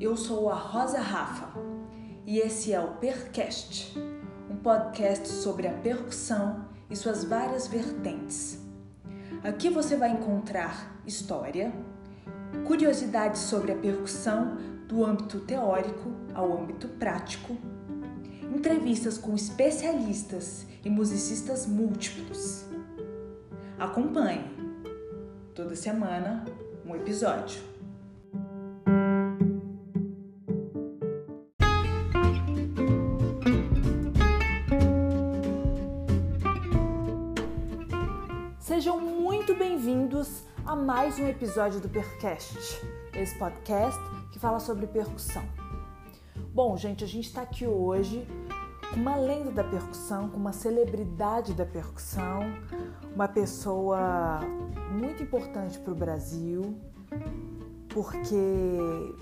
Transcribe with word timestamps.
Eu 0.00 0.16
sou 0.16 0.48
a 0.48 0.54
Rosa 0.54 1.00
Rafa 1.00 1.48
e 2.24 2.38
esse 2.38 2.72
é 2.72 2.78
o 2.78 2.92
Percast, 2.98 3.98
um 4.48 4.54
podcast 4.54 5.26
sobre 5.26 5.66
a 5.66 5.72
percussão 5.72 6.66
e 6.88 6.94
suas 6.94 7.24
várias 7.24 7.66
vertentes. 7.66 8.60
Aqui 9.42 9.68
você 9.68 9.96
vai 9.96 10.10
encontrar 10.12 11.02
história, 11.04 11.72
curiosidades 12.64 13.40
sobre 13.40 13.72
a 13.72 13.76
percussão 13.76 14.56
do 14.86 15.04
âmbito 15.04 15.40
teórico 15.40 16.12
ao 16.32 16.56
âmbito 16.56 16.86
prático, 16.86 17.56
entrevistas 18.54 19.18
com 19.18 19.34
especialistas 19.34 20.64
e 20.84 20.88
musicistas 20.88 21.66
múltiplos. 21.66 22.66
Acompanhe! 23.76 24.44
Toda 25.56 25.74
semana, 25.74 26.44
um 26.86 26.94
episódio. 26.94 27.67
Episódio 41.28 41.78
do 41.78 41.88
Percast, 41.90 42.80
esse 43.12 43.38
podcast 43.38 44.00
que 44.32 44.38
fala 44.38 44.58
sobre 44.58 44.86
percussão. 44.86 45.42
Bom, 46.54 46.74
gente, 46.76 47.04
a 47.04 47.06
gente 47.06 47.26
está 47.26 47.42
aqui 47.42 47.66
hoje 47.66 48.26
com 48.90 48.96
uma 48.98 49.14
lenda 49.16 49.50
da 49.50 49.62
percussão, 49.62 50.30
com 50.30 50.38
uma 50.38 50.54
celebridade 50.54 51.52
da 51.52 51.66
percussão, 51.66 52.40
uma 53.14 53.28
pessoa 53.28 54.40
muito 54.90 55.22
importante 55.22 55.78
para 55.78 55.92
o 55.92 55.94
Brasil, 55.94 56.78
porque 57.90 58.34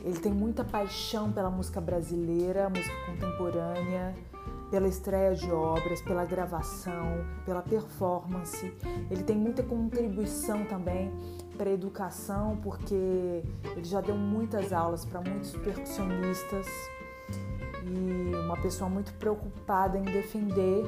ele 0.05 0.19
tem 0.21 0.33
muita 0.33 0.63
paixão 0.63 1.33
pela 1.33 1.51
música 1.51 1.81
brasileira, 1.81 2.69
música 2.69 2.95
contemporânea, 3.07 4.15
pela 4.71 4.87
estreia 4.87 5.35
de 5.35 5.51
obras, 5.51 6.01
pela 6.03 6.25
gravação, 6.25 7.25
pela 7.45 7.63
performance. 7.63 8.73
Ele 9.11 9.23
tem 9.25 9.37
muita 9.37 9.63
contribuição 9.63 10.65
também 10.67 11.13
para 11.57 11.71
educação, 11.71 12.59
porque 12.63 12.95
ele 12.95 13.85
já 13.85 14.01
deu 14.01 14.15
muitas 14.15 14.73
aulas 14.73 15.05
para 15.05 15.21
muitos 15.21 15.53
percussionistas 15.57 16.67
e 17.85 18.35
uma 18.35 18.57
pessoa 18.57 18.91
muito 18.91 19.13
preocupada 19.15 19.99
em 19.99 20.03
defender 20.03 20.85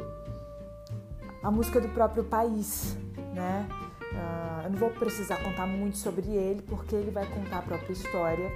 a 1.42 1.50
música 1.50 1.80
do 1.80 1.88
próprio 1.88 2.24
país, 2.24 2.96
né? 3.34 3.68
Uh, 4.12 4.64
eu 4.64 4.70
não 4.70 4.78
vou 4.78 4.90
precisar 4.90 5.36
contar 5.36 5.66
muito 5.66 5.98
sobre 5.98 6.28
ele, 6.30 6.62
porque 6.62 6.94
ele 6.94 7.10
vai 7.10 7.26
contar 7.26 7.58
a 7.58 7.62
própria 7.62 7.92
história, 7.92 8.50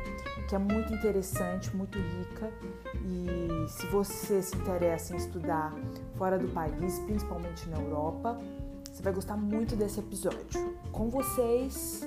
que 0.48 0.54
é 0.54 0.58
muito 0.58 0.92
interessante, 0.92 1.74
muito 1.76 1.98
rica. 1.98 2.50
E 3.04 3.68
se 3.68 3.86
você 3.86 4.42
se 4.42 4.56
interessa 4.56 5.14
em 5.14 5.16
estudar 5.16 5.72
fora 6.16 6.38
do 6.38 6.48
país, 6.48 6.98
principalmente 7.00 7.68
na 7.68 7.78
Europa, 7.78 8.38
você 8.92 9.02
vai 9.02 9.12
gostar 9.12 9.38
muito 9.38 9.74
desse 9.74 10.00
episódio. 10.00 10.78
Com 10.92 11.08
vocês, 11.08 12.02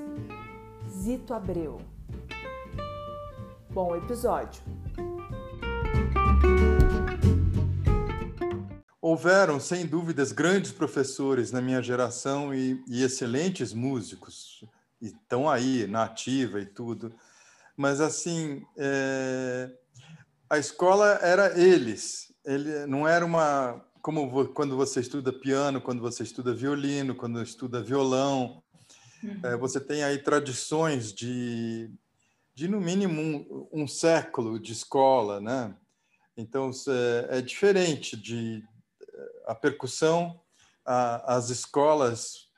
Zito 0.87 1.33
Abreu. 1.33 1.81
Bom 3.71 3.95
episódio! 3.95 4.61
Houveram, 9.01 9.59
sem 9.59 9.85
dúvidas, 9.87 10.31
grandes 10.31 10.71
professores 10.71 11.51
na 11.51 11.59
minha 11.59 11.81
geração 11.81 12.53
e, 12.53 12.83
e 12.87 13.03
excelentes 13.03 13.73
músicos, 13.73 14.63
estão 15.01 15.49
aí, 15.49 15.87
na 15.87 16.03
ativa 16.03 16.59
e 16.59 16.65
tudo. 16.67 17.15
Mas, 17.75 17.99
assim, 17.99 18.63
é... 18.77 19.71
a 20.47 20.59
escola 20.59 21.19
era 21.21 21.59
eles. 21.59 22.31
Ele 22.45 22.85
não 22.85 23.07
era 23.07 23.25
uma. 23.25 23.83
Como 24.05 24.47
quando 24.49 24.77
você 24.77 24.99
estuda 24.99 25.33
piano, 25.33 25.81
quando 25.81 25.99
você 25.99 26.21
estuda 26.21 26.53
violino, 26.53 27.15
quando 27.15 27.41
estuda 27.41 27.81
violão. 27.81 28.61
Uhum. 29.23 29.39
É, 29.43 29.57
você 29.57 29.79
tem 29.79 30.03
aí 30.03 30.19
tradições 30.19 31.11
de, 31.11 31.89
de 32.53 32.67
no 32.67 32.79
mínimo, 32.79 33.19
um, 33.19 33.81
um 33.81 33.87
século 33.87 34.59
de 34.59 34.73
escola, 34.73 35.41
né? 35.41 35.75
Então, 36.37 36.69
é, 36.87 37.39
é 37.39 37.41
diferente 37.41 38.15
de, 38.15 38.63
a 39.47 39.55
percussão, 39.55 40.39
a, 40.85 41.37
as 41.37 41.49
escolas 41.49 42.49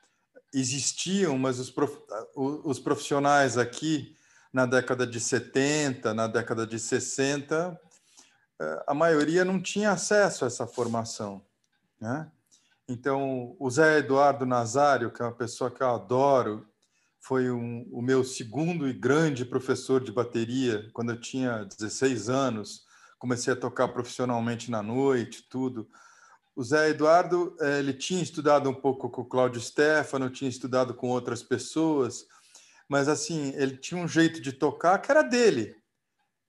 existiam, 0.52 1.38
mas 1.38 1.58
os, 1.58 1.70
prof, 1.70 1.98
os 2.36 2.78
profissionais 2.78 3.56
aqui, 3.56 4.14
na 4.52 4.66
década 4.66 5.06
de 5.06 5.18
70, 5.18 6.12
na 6.12 6.26
década 6.26 6.66
de 6.66 6.78
60, 6.78 7.54
eh, 7.54 7.87
a 8.86 8.94
maioria 8.94 9.44
não 9.44 9.60
tinha 9.60 9.92
acesso 9.92 10.44
a 10.44 10.48
essa 10.48 10.66
formação. 10.66 11.42
Né? 12.00 12.30
Então, 12.88 13.54
o 13.58 13.70
Zé 13.70 13.98
Eduardo 13.98 14.46
Nazário, 14.46 15.12
que 15.12 15.22
é 15.22 15.24
uma 15.24 15.34
pessoa 15.34 15.70
que 15.70 15.82
eu 15.82 15.88
adoro, 15.88 16.66
foi 17.20 17.50
um, 17.50 17.86
o 17.92 18.00
meu 18.00 18.24
segundo 18.24 18.88
e 18.88 18.92
grande 18.92 19.44
professor 19.44 20.02
de 20.02 20.10
bateria 20.10 20.88
quando 20.92 21.10
eu 21.10 21.20
tinha 21.20 21.64
16 21.64 22.30
anos. 22.30 22.86
Comecei 23.18 23.52
a 23.52 23.56
tocar 23.56 23.88
profissionalmente 23.88 24.70
na 24.70 24.82
noite, 24.82 25.46
tudo. 25.48 25.88
O 26.56 26.62
Zé 26.62 26.90
Eduardo 26.90 27.54
eh, 27.60 27.78
ele 27.80 27.92
tinha 27.92 28.22
estudado 28.22 28.68
um 28.70 28.74
pouco 28.74 29.10
com 29.10 29.22
o 29.22 29.24
Cláudio 29.24 29.60
Stefano, 29.60 30.30
tinha 30.30 30.48
estudado 30.48 30.94
com 30.94 31.08
outras 31.08 31.42
pessoas, 31.42 32.26
mas 32.88 33.08
assim 33.08 33.52
ele 33.56 33.76
tinha 33.76 34.00
um 34.02 34.08
jeito 34.08 34.40
de 34.40 34.52
tocar 34.52 34.98
que 34.98 35.10
era 35.10 35.22
dele. 35.22 35.76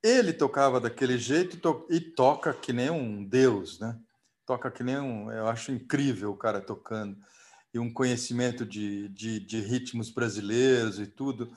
Ele 0.01 0.31
tocava 0.31 0.79
daquele 0.79 1.17
jeito 1.17 1.57
e, 1.57 1.59
to 1.59 1.87
e 1.89 1.99
toca 1.99 2.53
que 2.53 2.71
nem 2.71 2.89
um 2.89 3.23
deus, 3.23 3.79
né? 3.79 3.99
Toca 4.45 4.71
que 4.71 4.83
nem 4.83 4.97
um, 4.97 5.31
eu 5.31 5.47
acho 5.47 5.71
incrível 5.71 6.31
o 6.31 6.37
cara 6.37 6.61
tocando 6.61 7.17
e 7.73 7.79
um 7.79 7.91
conhecimento 7.91 8.65
de, 8.65 9.09
de, 9.09 9.39
de 9.39 9.59
ritmos 9.59 10.09
brasileiros 10.09 10.99
e 10.99 11.05
tudo. 11.05 11.51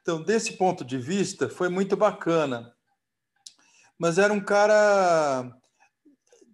Então, 0.00 0.22
desse 0.22 0.52
ponto 0.52 0.84
de 0.84 0.96
vista, 0.96 1.48
foi 1.48 1.68
muito 1.68 1.96
bacana. 1.96 2.72
Mas 3.98 4.16
era 4.16 4.32
um 4.32 4.40
cara 4.40 5.52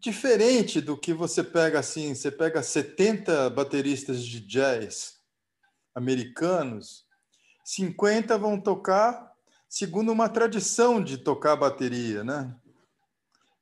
diferente 0.01 0.81
do 0.81 0.99
que 0.99 1.13
você 1.15 1.45
pega 1.45 1.79
assim, 1.79 2.15
você 2.15 2.31
pega 2.31 2.63
70 2.63 3.51
bateristas 3.51 4.25
de 4.25 4.41
jazz 4.41 5.21
americanos, 5.95 7.07
50 7.65 8.37
vão 8.37 8.61
tocar 8.61 9.34
segundo 9.75 10.13
uma 10.13 10.29
tradição 10.29 11.03
de 11.03 11.19
tocar 11.19 11.57
bateria, 11.57 12.23
né? 12.23 12.55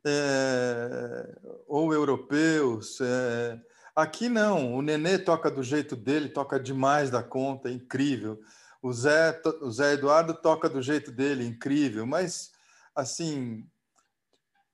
É, 0.04 1.38
ou 1.66 1.90
europeus. 1.94 3.00
É, 3.00 3.58
aqui 3.96 4.28
não, 4.28 4.74
o 4.74 4.82
Nenê 4.82 5.18
toca 5.18 5.50
do 5.50 5.62
jeito 5.62 5.96
dele, 5.96 6.28
toca 6.28 6.60
demais 6.60 7.08
da 7.08 7.22
conta, 7.22 7.70
é 7.70 7.72
incrível. 7.72 8.38
O 8.82 8.92
Zé, 8.92 9.40
o 9.62 9.70
Zé 9.70 9.94
Eduardo 9.94 10.34
toca 10.34 10.68
do 10.68 10.82
jeito 10.82 11.10
dele, 11.10 11.46
incrível, 11.46 12.06
mas 12.06 12.52
assim, 12.94 13.66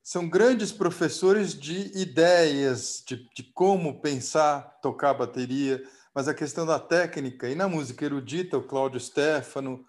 são 0.03 0.28
grandes 0.28 0.72
professores 0.72 1.55
de 1.55 1.97
ideias, 1.97 3.00
de, 3.06 3.28
de, 3.32 3.44
como 3.44 4.00
pensar, 4.00 4.81
tocar 4.82 5.15
bateria, 5.15 5.84
mas 6.12 6.26
a 6.26 6.34
questão 6.34 6.66
da 6.66 6.81
técnica, 6.81 7.49
e 7.49 7.55
na 7.55 7.69
música 7.69 8.05
erudita, 8.05 8.59
o 8.59 8.65
Cláudio 8.65 8.99
Stefano, 8.99 9.87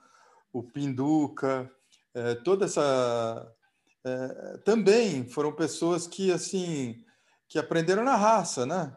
o 0.51 0.63
Pinduca, 0.63 1.69
é, 2.13 2.35
toda 2.35 2.65
essa... 2.65 3.55
É, 4.03 4.57
também 4.63 5.27
foram 5.29 5.51
pessoas 5.51 6.07
que, 6.07 6.31
assim, 6.31 7.03
que 7.47 7.59
aprenderam 7.59 8.03
na 8.03 8.15
raça, 8.15 8.65
né? 8.65 8.95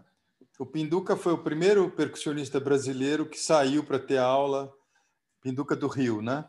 O 0.58 0.66
Pinduca 0.66 1.16
foi 1.16 1.32
o 1.32 1.42
primeiro 1.42 1.90
percussionista 1.90 2.60
brasileiro 2.60 3.26
que 3.26 3.38
saiu 3.38 3.82
para 3.82 3.98
ter 3.98 4.18
aula, 4.18 4.72
Pinduca 5.40 5.74
do 5.74 5.88
Rio, 5.88 6.22
né? 6.22 6.44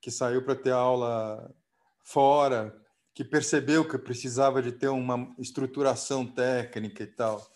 Que 0.00 0.10
saiu 0.10 0.42
para 0.44 0.56
ter 0.56 0.72
aula 0.72 1.54
fora, 2.02 2.76
que 3.14 3.22
percebeu 3.22 3.86
que 3.86 3.96
precisava 3.98 4.60
de 4.62 4.72
ter 4.72 4.88
uma 4.88 5.32
estruturação 5.38 6.26
técnica 6.26 7.02
e 7.04 7.06
tal. 7.06 7.46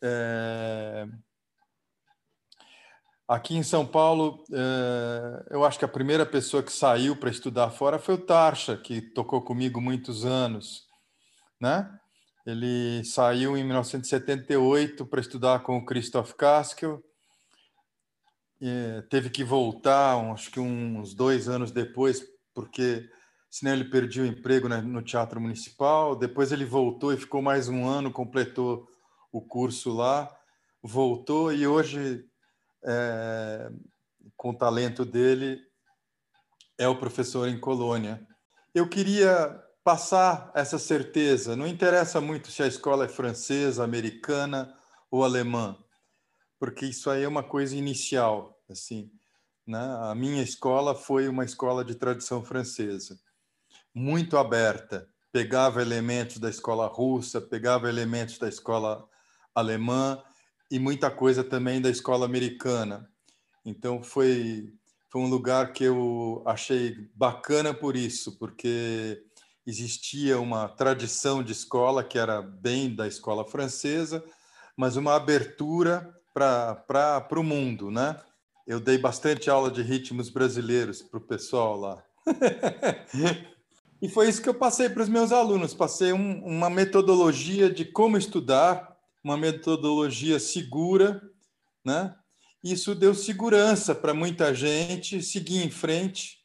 É... 0.00 1.08
Aqui 3.30 3.54
em 3.54 3.62
São 3.62 3.86
Paulo, 3.86 4.42
é... 4.52 5.46
eu 5.50 5.64
acho 5.64 5.78
que 5.78 5.84
a 5.84 5.88
primeira 5.88 6.26
pessoa 6.26 6.64
que 6.64 6.72
saiu 6.72 7.14
para 7.14 7.30
estudar 7.30 7.70
fora 7.70 7.96
foi 7.96 8.16
o 8.16 8.26
Tarcha, 8.26 8.76
que 8.76 9.00
tocou 9.00 9.40
comigo 9.40 9.80
muitos 9.80 10.24
anos, 10.24 10.82
né? 11.60 11.88
Ele 12.44 13.04
saiu 13.04 13.56
em 13.56 13.62
1978 13.62 15.06
para 15.06 15.20
estudar 15.20 15.60
com 15.60 15.76
o 15.76 15.84
Christoph 15.84 16.32
Kaskel, 16.32 17.00
teve 19.08 19.30
que 19.30 19.44
voltar, 19.44 20.16
acho 20.32 20.50
que 20.50 20.58
uns 20.58 21.14
dois 21.14 21.48
anos 21.48 21.70
depois, 21.70 22.20
porque 22.52 23.08
senão 23.48 23.74
ele 23.74 23.84
perdia 23.84 24.24
o 24.24 24.26
emprego 24.26 24.68
no 24.68 25.02
Teatro 25.02 25.40
Municipal. 25.40 26.16
Depois 26.16 26.50
ele 26.50 26.64
voltou 26.64 27.12
e 27.12 27.16
ficou 27.16 27.40
mais 27.40 27.68
um 27.68 27.86
ano, 27.86 28.10
completou 28.10 28.88
o 29.30 29.40
curso 29.40 29.92
lá, 29.92 30.28
voltou 30.82 31.52
e 31.52 31.64
hoje, 31.64 32.24
é, 32.84 33.70
com 34.36 34.50
o 34.50 34.56
talento 34.56 35.04
dele, 35.04 35.60
é 36.78 36.88
o 36.88 36.98
professor 36.98 37.48
em 37.48 37.58
Colônia. 37.58 38.26
eu 38.74 38.88
queria 38.88 39.62
passar 39.84 40.50
essa 40.54 40.78
certeza. 40.78 41.56
Não 41.56 41.66
interessa 41.66 42.20
muito 42.20 42.50
se 42.50 42.62
a 42.62 42.66
escola 42.66 43.06
é 43.06 43.08
francesa, 43.08 43.84
americana 43.84 44.74
ou 45.10 45.24
alemã, 45.24 45.76
porque 46.58 46.86
isso 46.86 47.10
aí 47.10 47.22
é 47.24 47.28
uma 47.28 47.42
coisa 47.42 47.74
inicial, 47.74 48.62
assim. 48.70 49.10
Né? 49.66 49.80
A 50.02 50.14
minha 50.14 50.42
escola 50.42 50.94
foi 50.94 51.28
uma 51.28 51.44
escola 51.44 51.84
de 51.84 51.94
tradição 51.94 52.44
francesa, 52.44 53.18
muito 53.94 54.36
aberta. 54.36 55.08
Pegava 55.32 55.80
elementos 55.80 56.38
da 56.38 56.50
escola 56.50 56.86
russa, 56.86 57.40
pegava 57.40 57.88
elementos 57.88 58.38
da 58.38 58.48
escola 58.48 59.08
alemã 59.54 60.22
e 60.70 60.78
muita 60.78 61.10
coisa 61.10 61.42
também 61.42 61.80
da 61.80 61.90
escola 61.90 62.24
americana. 62.24 63.08
Então 63.64 64.02
foi 64.02 64.72
foi 65.10 65.20
um 65.20 65.28
lugar 65.28 65.72
que 65.72 65.82
eu 65.82 66.40
achei 66.46 67.10
bacana 67.16 67.74
por 67.74 67.96
isso, 67.96 68.38
porque 68.38 69.20
existia 69.66 70.38
uma 70.38 70.68
tradição 70.68 71.42
de 71.42 71.50
escola 71.50 72.04
que 72.04 72.16
era 72.16 72.40
bem 72.40 72.94
da 72.94 73.08
escola 73.08 73.44
francesa, 73.44 74.24
mas 74.76 74.96
uma 74.96 75.16
abertura 75.16 76.14
para 76.32 77.26
o 77.32 77.42
mundo, 77.42 77.90
né? 77.90 78.20
Eu 78.64 78.78
dei 78.78 78.98
bastante 78.98 79.50
aula 79.50 79.68
de 79.68 79.82
ritmos 79.82 80.30
brasileiros 80.30 81.02
para 81.02 81.18
o 81.18 81.22
pessoal 81.22 81.76
lá. 81.76 82.02
e 84.00 84.08
foi 84.08 84.28
isso 84.28 84.40
que 84.40 84.48
eu 84.48 84.54
passei 84.54 84.88
para 84.88 85.02
os 85.02 85.08
meus 85.08 85.32
alunos. 85.32 85.74
Passei 85.74 86.12
um, 86.12 86.44
uma 86.44 86.70
metodologia 86.70 87.68
de 87.68 87.84
como 87.84 88.16
estudar, 88.16 88.89
uma 89.22 89.36
metodologia 89.36 90.38
segura, 90.38 91.22
né? 91.84 92.14
Isso 92.62 92.94
deu 92.94 93.14
segurança 93.14 93.94
para 93.94 94.12
muita 94.12 94.54
gente 94.54 95.22
seguir 95.22 95.64
em 95.64 95.70
frente. 95.70 96.40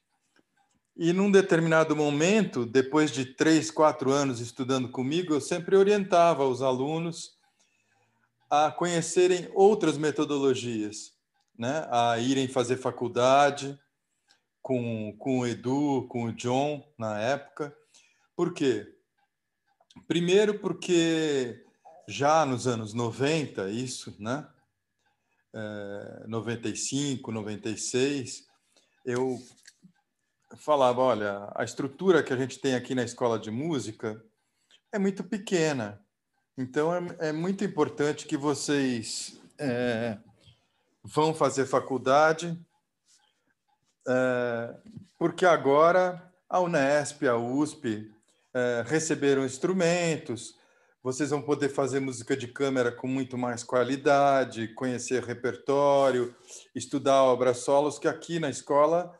E 0.95 1.11
num 1.11 1.29
determinado 1.29 1.93
momento, 1.93 2.65
depois 2.65 3.11
de 3.11 3.25
três, 3.25 3.69
quatro 3.69 4.11
anos 4.11 4.39
estudando 4.39 4.89
comigo, 4.89 5.33
eu 5.33 5.41
sempre 5.41 5.75
orientava 5.75 6.47
os 6.47 6.61
alunos 6.61 7.35
a 8.49 8.71
conhecerem 8.71 9.49
outras 9.53 9.97
metodologias, 9.97 11.11
né? 11.57 11.85
a 11.91 12.17
irem 12.17 12.47
fazer 12.47 12.77
faculdade 12.77 13.77
com, 14.61 15.13
com 15.17 15.39
o 15.39 15.47
Edu, 15.47 16.07
com 16.07 16.25
o 16.25 16.33
John 16.33 16.81
na 16.97 17.19
época. 17.19 17.75
Por 18.33 18.53
quê? 18.53 18.87
Primeiro, 20.07 20.59
porque 20.59 21.64
já 22.07 22.45
nos 22.45 22.67
anos 22.67 22.93
90, 22.93 23.69
isso, 23.69 24.15
né? 24.19 24.47
95, 26.27 27.31
96, 27.31 28.45
eu 29.05 29.41
falava, 30.57 31.01
olha, 31.01 31.49
a 31.55 31.63
estrutura 31.63 32.21
que 32.21 32.33
a 32.33 32.37
gente 32.37 32.59
tem 32.59 32.75
aqui 32.75 32.93
na 32.93 33.03
escola 33.03 33.39
de 33.39 33.49
música 33.49 34.21
é 34.91 34.99
muito 34.99 35.23
pequena. 35.23 36.01
Então 36.57 36.93
é, 36.93 37.29
é 37.29 37.31
muito 37.31 37.63
importante 37.63 38.25
que 38.25 38.37
vocês 38.37 39.39
é, 39.57 40.17
vão 41.03 41.33
fazer 41.33 41.65
faculdade, 41.65 42.57
é, 44.07 44.75
porque 45.17 45.45
agora 45.45 46.31
a 46.49 46.59
Unesp, 46.59 47.27
a 47.27 47.35
USP 47.37 48.11
é, 48.53 48.83
receberam 48.85 49.45
instrumentos, 49.45 50.55
vocês 51.05 51.29
vão 51.29 51.39
poder 51.39 51.69
fazer 51.69 51.99
música 51.99 52.35
de 52.35 52.47
câmera 52.47 52.91
com 52.91 53.05
muito 53.05 53.37
mais 53.37 53.63
qualidade, 53.63 54.73
conhecer 54.73 55.23
repertório, 55.23 56.35
estudar 56.73 57.21
obras 57.21 57.59
solos, 57.59 57.99
que 57.99 58.07
aqui 58.07 58.39
na 58.39 58.49
escola 58.49 59.15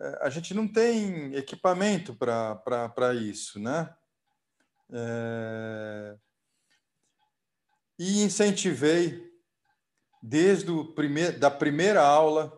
eh, 0.00 0.18
a 0.22 0.28
gente 0.28 0.52
não 0.52 0.66
tem 0.66 1.32
equipamento 1.36 2.12
para 2.12 3.14
isso, 3.14 3.60
né? 3.60 3.94
É... 4.92 6.16
E 7.96 8.24
incentivei, 8.24 9.30
desde 10.20 10.72
o 10.72 10.92
primeir, 10.92 11.38
da 11.38 11.52
primeira 11.52 12.02
aula, 12.02 12.52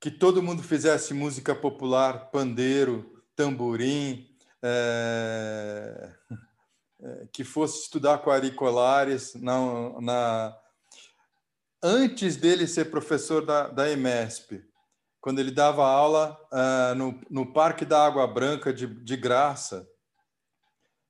que 0.00 0.10
todo 0.10 0.42
mundo 0.42 0.60
fizesse 0.60 1.14
música 1.14 1.54
popular, 1.54 2.32
pandeiro, 2.32 3.22
tamborim, 3.36 4.28
é... 4.60 6.12
É, 6.98 7.26
que 7.30 7.44
fosse 7.44 7.82
estudar 7.82 8.18
com 8.18 8.30
Ari 8.30 8.52
Colares 8.52 9.34
na, 9.34 10.00
na, 10.00 10.56
antes 11.82 12.36
dele 12.36 12.66
ser 12.66 12.86
professor 12.86 13.44
da, 13.44 13.68
da 13.68 13.90
EMESP, 13.90 14.64
quando 15.20 15.38
ele 15.38 15.50
dava 15.50 15.86
aula 15.86 16.40
uh, 16.50 16.94
no, 16.94 17.20
no 17.28 17.52
Parque 17.52 17.84
da 17.84 18.02
Água 18.02 18.26
Branca 18.26 18.72
de, 18.72 18.86
de 18.86 19.14
graça, 19.14 19.86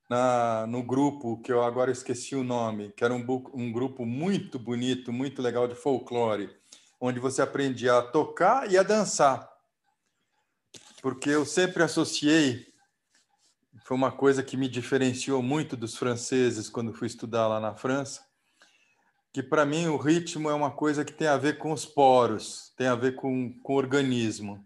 na, 0.09 0.67
no 0.67 0.83
grupo 0.83 1.41
que 1.41 1.53
eu 1.53 1.63
agora 1.63 1.89
esqueci 1.89 2.35
o 2.35 2.43
nome, 2.43 2.91
que 2.91 3.03
era 3.05 3.13
um, 3.13 3.25
um 3.53 3.71
grupo 3.71 4.05
muito 4.05 4.59
bonito, 4.59 5.13
muito 5.13 5.41
legal 5.41 5.69
de 5.69 5.75
folclore, 5.75 6.53
onde 6.99 7.19
você 7.19 7.41
aprendia 7.41 7.97
a 7.97 8.01
tocar 8.01 8.69
e 8.69 8.77
a 8.77 8.83
dançar. 8.83 9.49
Porque 11.01 11.29
eu 11.29 11.45
sempre 11.45 11.83
associei 11.83 12.67
foi 13.87 13.95
uma 13.95 14.11
coisa 14.11 14.43
que 14.43 14.57
me 14.57 14.67
diferenciou 14.67 15.41
muito 15.41 15.77
dos 15.77 15.95
franceses 15.95 16.69
quando 16.69 16.93
fui 16.93 17.07
estudar 17.07 17.47
lá 17.47 17.57
na 17.57 17.73
França, 17.73 18.21
que 19.31 19.41
para 19.41 19.65
mim 19.65 19.87
o 19.87 19.95
ritmo 19.95 20.49
é 20.49 20.53
uma 20.53 20.69
coisa 20.69 21.05
que 21.05 21.13
tem 21.13 21.29
a 21.29 21.37
ver 21.37 21.57
com 21.57 21.71
os 21.71 21.85
poros, 21.85 22.73
tem 22.75 22.87
a 22.87 22.95
ver 22.95 23.15
com, 23.15 23.57
com 23.63 23.73
o 23.73 23.77
organismo. 23.77 24.61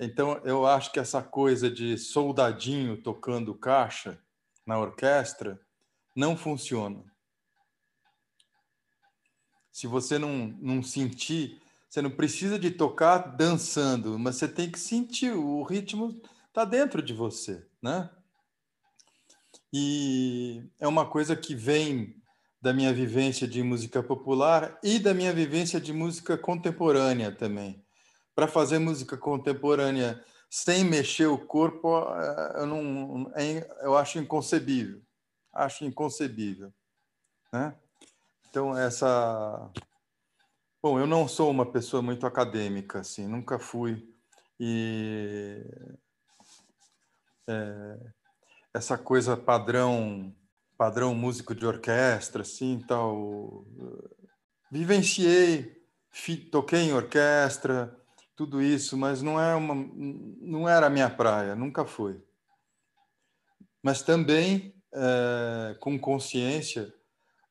Então 0.00 0.40
eu 0.42 0.66
acho 0.66 0.90
que 0.90 0.98
essa 0.98 1.22
coisa 1.22 1.70
de 1.70 1.98
soldadinho 1.98 2.96
tocando 3.02 3.54
caixa 3.54 4.18
na 4.64 4.78
orquestra 4.78 5.60
não 6.16 6.34
funciona. 6.34 7.04
Se 9.70 9.86
você 9.86 10.18
não, 10.18 10.56
não 10.62 10.82
sentir, 10.82 11.60
você 11.86 12.00
não 12.00 12.10
precisa 12.10 12.58
de 12.58 12.70
tocar 12.70 13.18
dançando, 13.36 14.18
mas 14.18 14.36
você 14.36 14.48
tem 14.48 14.70
que 14.70 14.80
sentir 14.80 15.32
o 15.32 15.62
ritmo 15.62 16.18
está 16.48 16.64
dentro 16.64 17.02
de 17.02 17.12
você, 17.12 17.67
né? 17.82 18.10
E 19.72 20.62
é 20.80 20.88
uma 20.88 21.08
coisa 21.08 21.36
que 21.36 21.54
vem 21.54 22.16
da 22.60 22.72
minha 22.72 22.92
vivência 22.92 23.46
de 23.46 23.62
música 23.62 24.02
popular 24.02 24.78
e 24.82 24.98
da 24.98 25.14
minha 25.14 25.32
vivência 25.32 25.80
de 25.80 25.92
música 25.92 26.36
contemporânea 26.36 27.30
também. 27.30 27.84
Para 28.34 28.48
fazer 28.48 28.78
música 28.78 29.16
contemporânea 29.16 30.22
sem 30.50 30.84
mexer 30.84 31.26
o 31.26 31.38
corpo, 31.38 31.98
eh, 31.98 32.52
eu 32.56 32.66
não, 32.66 33.30
é 33.36 33.68
eu 33.82 33.96
acho 33.96 34.18
inconcebível, 34.18 35.02
acho 35.52 35.84
inconcebível, 35.84 36.72
né? 37.52 37.76
Então 38.48 38.76
essa, 38.76 39.70
bom, 40.82 40.98
eu 40.98 41.06
não 41.06 41.28
sou 41.28 41.50
uma 41.50 41.70
pessoa 41.70 42.00
muito 42.02 42.26
acadêmica, 42.26 43.00
assim, 43.00 43.26
nunca 43.26 43.58
fui 43.58 44.08
e 44.58 45.62
é, 47.48 47.98
essa 48.74 48.96
coisa 48.98 49.36
padrão 49.36 50.34
padrão 50.76 51.14
músico 51.14 51.54
de 51.54 51.66
orquestra 51.66 52.42
assim 52.42 52.84
tal 52.86 53.64
vivenciei 54.70 55.82
toquei 56.50 56.80
em 56.82 56.92
orquestra 56.92 57.96
tudo 58.36 58.62
isso 58.62 58.96
mas 58.96 59.20
não 59.22 59.40
é 59.40 59.54
uma 59.54 59.74
não 59.74 60.68
era 60.68 60.86
a 60.86 60.90
minha 60.90 61.10
praia 61.10 61.56
nunca 61.56 61.84
foi. 61.84 62.22
Mas 63.82 64.02
também 64.02 64.74
é, 64.92 65.76
com 65.80 65.98
consciência 65.98 66.92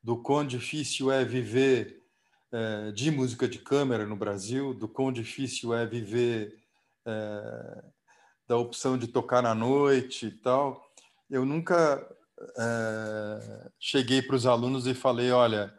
do 0.01 0.21
quão 0.21 0.45
difícil 0.45 1.11
é 1.11 1.25
viver 1.25 2.03
é, 2.51 2.91
de 2.91 3.11
música 3.11 3.47
de 3.47 3.59
câmara 3.59 4.05
no 4.05 4.15
Brasil 4.15 4.73
do 4.73 4.87
quão 4.87 5.11
difícil 5.11 5.73
é 5.73 5.85
viver 5.85 6.57
é, 7.05 7.83
da 8.47 8.57
opção 8.57 8.97
de 8.97 9.07
tocar 9.07 9.41
na 9.41 9.53
noite 9.53 10.27
e 10.27 10.31
tal, 10.31 10.81
eu 11.29 11.45
nunca 11.45 12.07
é, 12.57 13.69
cheguei 13.79 14.21
para 14.21 14.35
os 14.35 14.45
alunos 14.45 14.87
e 14.87 14.93
falei, 14.93 15.31
olha, 15.31 15.73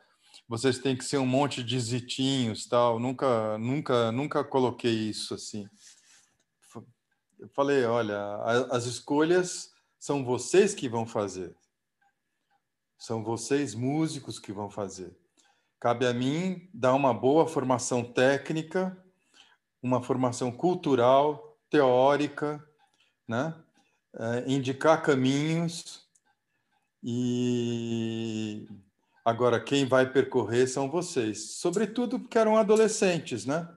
vocês 0.48 0.78
têm 0.78 0.96
que 0.96 1.04
ser 1.04 1.18
um 1.18 1.26
monte 1.26 1.62
de 1.62 1.78
zitinhos, 1.78 2.66
tal. 2.66 2.98
Nunca, 2.98 3.56
nunca, 3.58 4.12
nunca 4.12 4.44
coloquei 4.44 4.92
isso 4.92 5.34
assim. 5.34 5.68
Eu 7.38 7.48
falei, 7.50 7.84
olha, 7.84 8.18
as 8.70 8.84
escolhas 8.84 9.70
são 9.98 10.24
vocês 10.24 10.74
que 10.74 10.88
vão 10.88 11.06
fazer. 11.06 11.54
São 12.98 13.22
vocês 13.22 13.74
músicos 13.74 14.38
que 14.38 14.52
vão 14.52 14.68
fazer. 14.68 15.16
Cabe 15.78 16.06
a 16.06 16.12
mim 16.12 16.68
dar 16.74 16.94
uma 16.94 17.14
boa 17.14 17.46
formação 17.46 18.02
técnica, 18.02 18.96
uma 19.80 20.02
formação 20.02 20.50
cultural 20.50 21.47
teórica, 21.70 22.62
né? 23.26 23.54
É, 24.14 24.44
indicar 24.50 25.02
caminhos 25.02 26.06
e 27.02 28.66
agora 29.24 29.60
quem 29.60 29.86
vai 29.86 30.10
percorrer 30.10 30.66
são 30.66 30.90
vocês, 30.90 31.52
sobretudo 31.52 32.18
porque 32.18 32.38
eram 32.38 32.56
adolescentes, 32.56 33.44
né? 33.44 33.68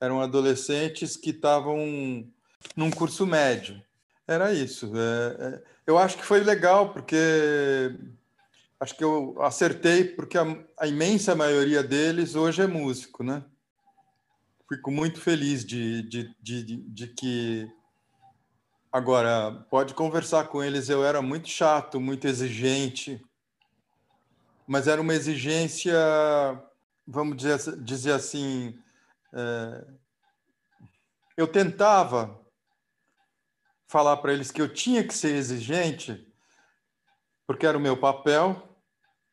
Eram 0.00 0.20
adolescentes 0.20 1.16
que 1.16 1.30
estavam 1.30 2.28
num 2.76 2.90
curso 2.90 3.26
médio. 3.26 3.80
Era 4.26 4.52
isso. 4.52 4.92
É, 4.96 5.44
é, 5.46 5.62
eu 5.86 5.98
acho 5.98 6.16
que 6.16 6.24
foi 6.24 6.40
legal, 6.40 6.92
porque 6.92 7.96
acho 8.80 8.96
que 8.96 9.04
eu 9.04 9.36
acertei, 9.40 10.04
porque 10.04 10.36
a, 10.36 10.44
a, 10.78 10.86
imensa 10.86 11.34
maioria 11.34 11.82
deles 11.82 12.34
hoje 12.34 12.62
é 12.62 12.66
músico, 12.66 13.22
né? 13.22 13.44
Fico 14.72 14.90
muito 14.90 15.20
feliz 15.20 15.66
de, 15.66 16.00
de, 16.04 16.34
de, 16.40 16.76
de, 16.76 17.06
que. 17.08 17.70
Agora, 18.90 19.66
pode 19.68 19.92
conversar 19.92 20.48
com 20.48 20.64
eles, 20.64 20.88
eu 20.88 21.04
era 21.04 21.20
muito 21.20 21.46
chato, 21.46 22.00
muito 22.00 22.26
exigente, 22.26 23.22
mas 24.66 24.88
era 24.88 24.98
uma 24.98 25.12
exigência, 25.12 25.94
vamos 27.06 27.36
dizer, 27.36 27.82
dizer 27.82 28.12
assim, 28.12 28.78
é, 29.34 29.84
eu 31.36 31.46
tentava 31.46 32.40
falar 33.86 34.16
para 34.16 34.32
eles 34.32 34.50
que 34.50 34.62
eu 34.62 34.72
tinha 34.72 35.06
que 35.06 35.12
ser 35.12 35.34
exigente, 35.34 36.26
porque 37.46 37.66
era 37.66 37.76
o 37.76 37.80
meu 37.80 37.98
papel, 37.98 38.74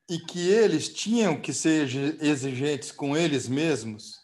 e 0.10 0.20
que 0.20 0.50
eles 0.50 0.94
tinham 0.94 1.40
que 1.40 1.54
ser 1.54 1.88
exigentes 2.22 2.92
com 2.92 3.16
eles 3.16 3.48
mesmos, 3.48 4.20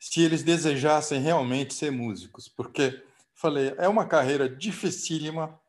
se 0.00 0.22
eles 0.22 0.42
desejassem 0.42 1.20
realmente 1.20 1.74
ser 1.74 1.92
músicos, 1.92 2.48
porque 2.48 3.04
falei, 3.34 3.74
é 3.76 3.86
uma 3.86 4.06
carreira 4.06 4.48
dificílima, 4.48 5.60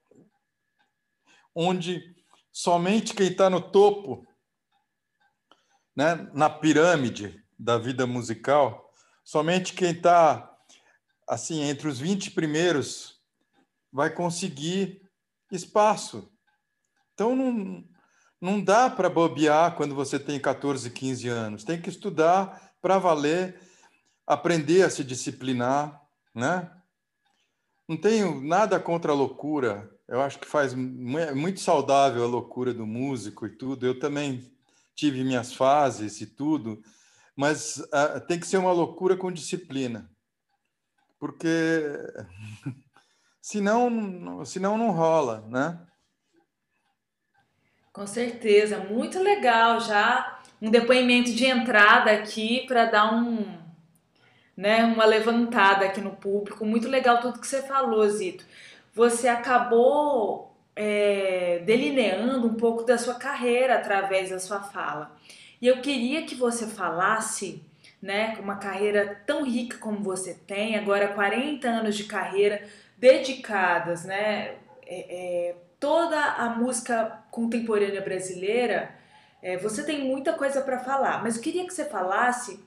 onde 1.54 2.16
somente 2.52 3.14
quem 3.14 3.28
está 3.28 3.50
no 3.50 3.62
topo, 3.62 4.26
né, 5.94 6.30
na 6.34 6.50
pirâmide 6.50 7.44
da 7.60 7.78
vida 7.78 8.08
musical, 8.08 8.94
somente 9.24 9.74
quem 9.74 9.92
está 9.92 10.50
assim 11.28 11.62
entre 11.62 11.90
os 11.90 12.00
20 12.00 12.32
primeiros 12.32 13.22
vai 13.92 14.10
conseguir 14.10 15.02
espaço. 15.52 16.32
Então 17.14 17.36
não, 17.36 17.84
não 18.40 18.64
dá 18.64 18.90
para 18.90 19.10
bobear 19.10 19.76
quando 19.76 19.94
você 19.94 20.18
tem 20.18 20.40
14, 20.40 20.90
15 20.90 21.28
anos. 21.28 21.64
Tem 21.64 21.82
que 21.82 21.90
estudar 21.90 22.74
para 22.82 22.98
valer, 22.98 23.60
aprender 24.26 24.84
a 24.84 24.90
se 24.90 25.04
disciplinar, 25.04 26.02
né? 26.34 26.72
Não 27.88 27.98
tenho 27.98 28.42
nada 28.42 28.80
contra 28.80 29.12
a 29.12 29.16
loucura. 29.16 29.90
Eu 30.08 30.22
acho 30.22 30.40
que 30.40 30.48
faz 30.48 30.74
é 30.74 31.34
muito 31.34 31.60
saudável 31.60 32.24
a 32.24 32.28
loucura 32.28 32.74
do 32.74 32.86
músico 32.86 33.46
e 33.46 33.50
tudo. 33.50 33.86
Eu 33.86 34.00
também 34.00 34.52
tive 34.96 35.24
minhas 35.24 35.54
fases 35.54 36.22
e 36.22 36.26
tudo, 36.26 36.82
mas 37.36 37.78
uh, 37.78 38.20
tem 38.28 38.40
que 38.40 38.48
ser 38.48 38.58
uma 38.58 38.72
loucura 38.72 39.18
com 39.18 39.32
disciplina, 39.32 40.10
porque 41.20 41.98
senão, 43.42 44.46
senão 44.46 44.78
não 44.78 44.92
rola, 44.92 45.46
né? 45.50 45.80
Com 47.92 48.08
certeza, 48.08 48.80
muito 48.80 49.20
legal 49.20 49.80
já 49.80 50.40
um 50.62 50.70
depoimento 50.70 51.34
de 51.34 51.46
entrada 51.46 52.12
aqui 52.12 52.66
para 52.68 52.86
dar 52.86 53.14
um, 53.14 53.60
né, 54.56 54.84
uma 54.84 55.06
levantada 55.06 55.86
aqui 55.86 56.02
no 56.02 56.12
público. 56.12 56.66
Muito 56.66 56.88
legal 56.88 57.20
tudo 57.20 57.40
que 57.40 57.48
você 57.48 57.62
falou, 57.62 58.08
Zito. 58.10 58.46
Você 58.94 59.28
acabou 59.28 60.54
é, 60.76 61.62
delineando 61.66 62.48
um 62.48 62.56
pouco 62.56 62.84
da 62.84 62.98
sua 62.98 63.16
carreira 63.16 63.76
através 63.76 64.30
da 64.30 64.40
sua 64.40 64.62
fala. 64.62 65.16
E 65.62 65.68
eu 65.68 65.82
queria 65.82 66.24
que 66.24 66.36
você 66.36 66.66
falasse, 66.68 67.62
né, 68.02 68.36
uma 68.40 68.56
carreira 68.56 69.22
tão 69.26 69.46
rica 69.46 69.78
como 69.78 70.02
você 70.02 70.34
tem, 70.34 70.76
agora 70.76 71.10
40 71.10 71.68
anos 71.68 71.96
de 71.96 72.06
carreira 72.06 72.64
dedicadas, 72.98 74.04
né, 74.06 74.56
é, 74.86 75.50
é, 75.50 75.56
toda 75.80 76.20
a 76.20 76.50
música 76.50 77.24
contemporânea 77.30 78.02
brasileira, 78.02 78.92
é, 79.42 79.58
você 79.58 79.84
tem 79.84 80.04
muita 80.04 80.34
coisa 80.34 80.62
para 80.62 80.80
falar, 80.80 81.24
mas 81.24 81.36
eu 81.36 81.42
queria 81.42 81.66
que 81.66 81.74
você 81.74 81.86
falasse 81.86 82.60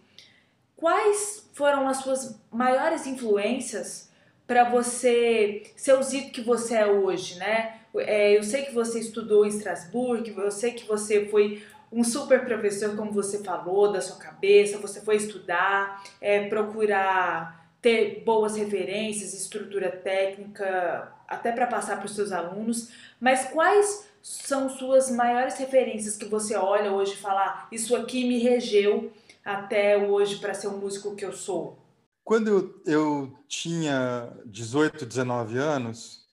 quais 0.77 1.49
foram 1.53 1.89
as 1.89 1.99
suas 1.99 2.39
maiores 2.51 3.07
influências 3.07 4.11
para 4.47 4.65
você 4.65 5.63
ser 5.77 5.95
o 5.95 6.03
Zito 6.03 6.33
que 6.33 6.43
você 6.43 6.75
é 6.75 6.87
hoje, 6.87 7.39
né? 7.39 7.81
É, 7.97 8.37
eu 8.37 8.43
sei 8.43 8.63
que 8.63 8.75
você 8.75 8.99
estudou 8.99 9.45
em 9.45 9.49
Estrasburgo, 9.49 10.41
eu 10.41 10.51
sei 10.51 10.73
que 10.73 10.85
você 10.87 11.27
foi 11.29 11.63
um 11.93 12.03
super 12.03 12.45
professor, 12.45 12.97
como 12.97 13.13
você 13.13 13.43
falou, 13.43 13.93
da 13.93 14.01
sua 14.01 14.17
cabeça, 14.17 14.79
você 14.79 15.01
foi 15.01 15.17
estudar, 15.17 16.03
é, 16.21 16.49
procurar 16.49 17.71
ter 17.81 18.23
boas 18.25 18.57
referências, 18.57 19.33
estrutura 19.33 19.91
técnica, 19.91 21.13
até 21.29 21.53
para 21.53 21.67
passar 21.67 21.99
para 21.99 22.07
os 22.07 22.15
seus 22.15 22.33
alunos, 22.33 22.91
mas 23.21 23.45
quais 23.45 24.09
são 24.23 24.69
suas 24.71 25.11
maiores 25.11 25.57
referências 25.57 26.17
que 26.17 26.25
você 26.25 26.57
olha 26.57 26.91
hoje 26.91 27.13
e 27.13 27.19
fala, 27.19 27.43
ah, 27.43 27.69
isso 27.71 27.95
aqui 27.95 28.27
me 28.27 28.39
regeu 28.39 29.13
até 29.45 29.97
hoje 29.97 30.37
para 30.37 30.55
ser 30.55 30.69
o 30.69 30.79
músico 30.79 31.15
que 31.15 31.25
eu 31.25 31.33
sou? 31.33 31.79
Quando 32.25 32.49
eu, 32.49 32.83
eu 32.87 33.39
tinha 33.47 34.33
18, 34.47 35.05
19 35.05 35.59
anos, 35.59 36.27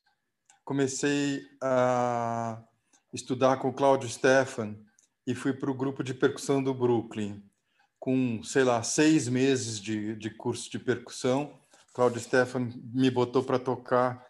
comecei 0.64 1.46
a 1.62 2.64
estudar 3.14 3.58
com 3.58 3.68
o 3.68 3.74
Cláudio 3.74 4.08
Stefan 4.08 4.78
e 5.28 5.36
fui 5.36 5.52
para 5.52 5.70
o 5.70 5.76
grupo 5.76 6.02
de 6.02 6.14
percussão 6.14 6.64
do 6.64 6.74
Brooklyn, 6.74 7.44
com, 8.00 8.42
sei 8.42 8.64
lá, 8.64 8.82
seis 8.82 9.28
meses 9.28 9.80
de, 9.80 10.16
de 10.16 10.30
curso 10.30 10.72
de 10.72 10.80
percussão. 10.80 11.60
Cláudio 11.94 12.22
Stefan 12.22 12.70
me 12.94 13.12
botou 13.12 13.44
para 13.44 13.60
tocar 13.60 14.26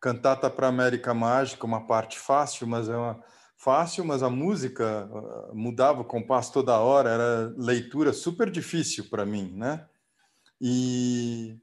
cantata 0.00 0.50
para 0.50 0.68
América 0.68 1.14
Mágica, 1.14 1.64
uma 1.64 1.86
parte 1.86 2.18
fácil, 2.18 2.66
mas 2.66 2.88
é 2.88 2.96
uma 2.96 3.24
fácil, 3.56 4.04
mas 4.04 4.22
a 4.22 4.30
música 4.30 5.08
ah, 5.12 5.50
mudava 5.52 6.02
o 6.02 6.04
compasso 6.04 6.52
toda 6.52 6.78
hora, 6.78 7.10
era 7.10 7.54
leitura 7.56 8.12
super 8.12 8.50
difícil 8.50 9.08
para 9.08 9.24
mim, 9.26 9.52
né? 9.54 9.86
E 10.60 11.56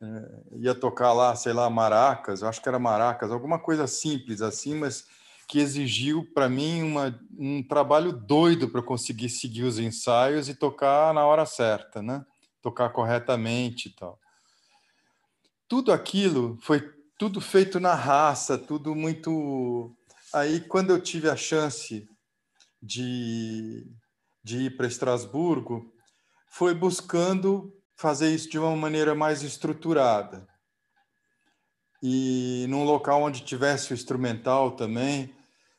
é, 0.00 0.58
ia 0.58 0.74
tocar 0.74 1.12
lá, 1.12 1.34
sei 1.36 1.52
lá, 1.52 1.68
maracas, 1.70 2.42
acho 2.42 2.60
que 2.60 2.68
era 2.68 2.78
maracas, 2.78 3.30
alguma 3.30 3.58
coisa 3.58 3.86
simples 3.86 4.42
assim, 4.42 4.74
mas 4.74 5.06
que 5.46 5.58
exigiu 5.58 6.24
para 6.32 6.48
mim 6.48 6.82
uma, 6.82 7.20
um 7.38 7.62
trabalho 7.62 8.12
doido 8.12 8.68
para 8.68 8.82
conseguir 8.82 9.28
seguir 9.28 9.64
os 9.64 9.78
ensaios 9.78 10.48
e 10.48 10.54
tocar 10.54 11.12
na 11.12 11.26
hora 11.26 11.44
certa, 11.44 12.00
né? 12.00 12.24
Tocar 12.62 12.88
corretamente 12.90 13.88
e 13.88 13.92
tal. 13.92 14.18
Tudo 15.68 15.92
aquilo 15.92 16.58
foi 16.62 16.80
tudo 17.18 17.40
feito 17.40 17.78
na 17.78 17.94
raça, 17.94 18.58
tudo 18.58 18.94
muito. 18.94 19.94
Aí, 20.34 20.60
quando 20.60 20.90
eu 20.90 21.00
tive 21.00 21.28
a 21.28 21.36
chance 21.36 22.08
de, 22.82 23.86
de 24.42 24.58
ir 24.62 24.76
para 24.76 24.86
Estrasburgo, 24.86 25.92
foi 26.50 26.74
buscando 26.74 27.72
fazer 27.96 28.34
isso 28.34 28.48
de 28.48 28.58
uma 28.58 28.74
maneira 28.74 29.14
mais 29.14 29.42
estruturada. 29.42 30.46
E 32.02 32.66
num 32.68 32.84
local 32.84 33.22
onde 33.22 33.44
tivesse 33.44 33.92
o 33.92 33.94
instrumental 33.94 34.72
também, 34.72 35.34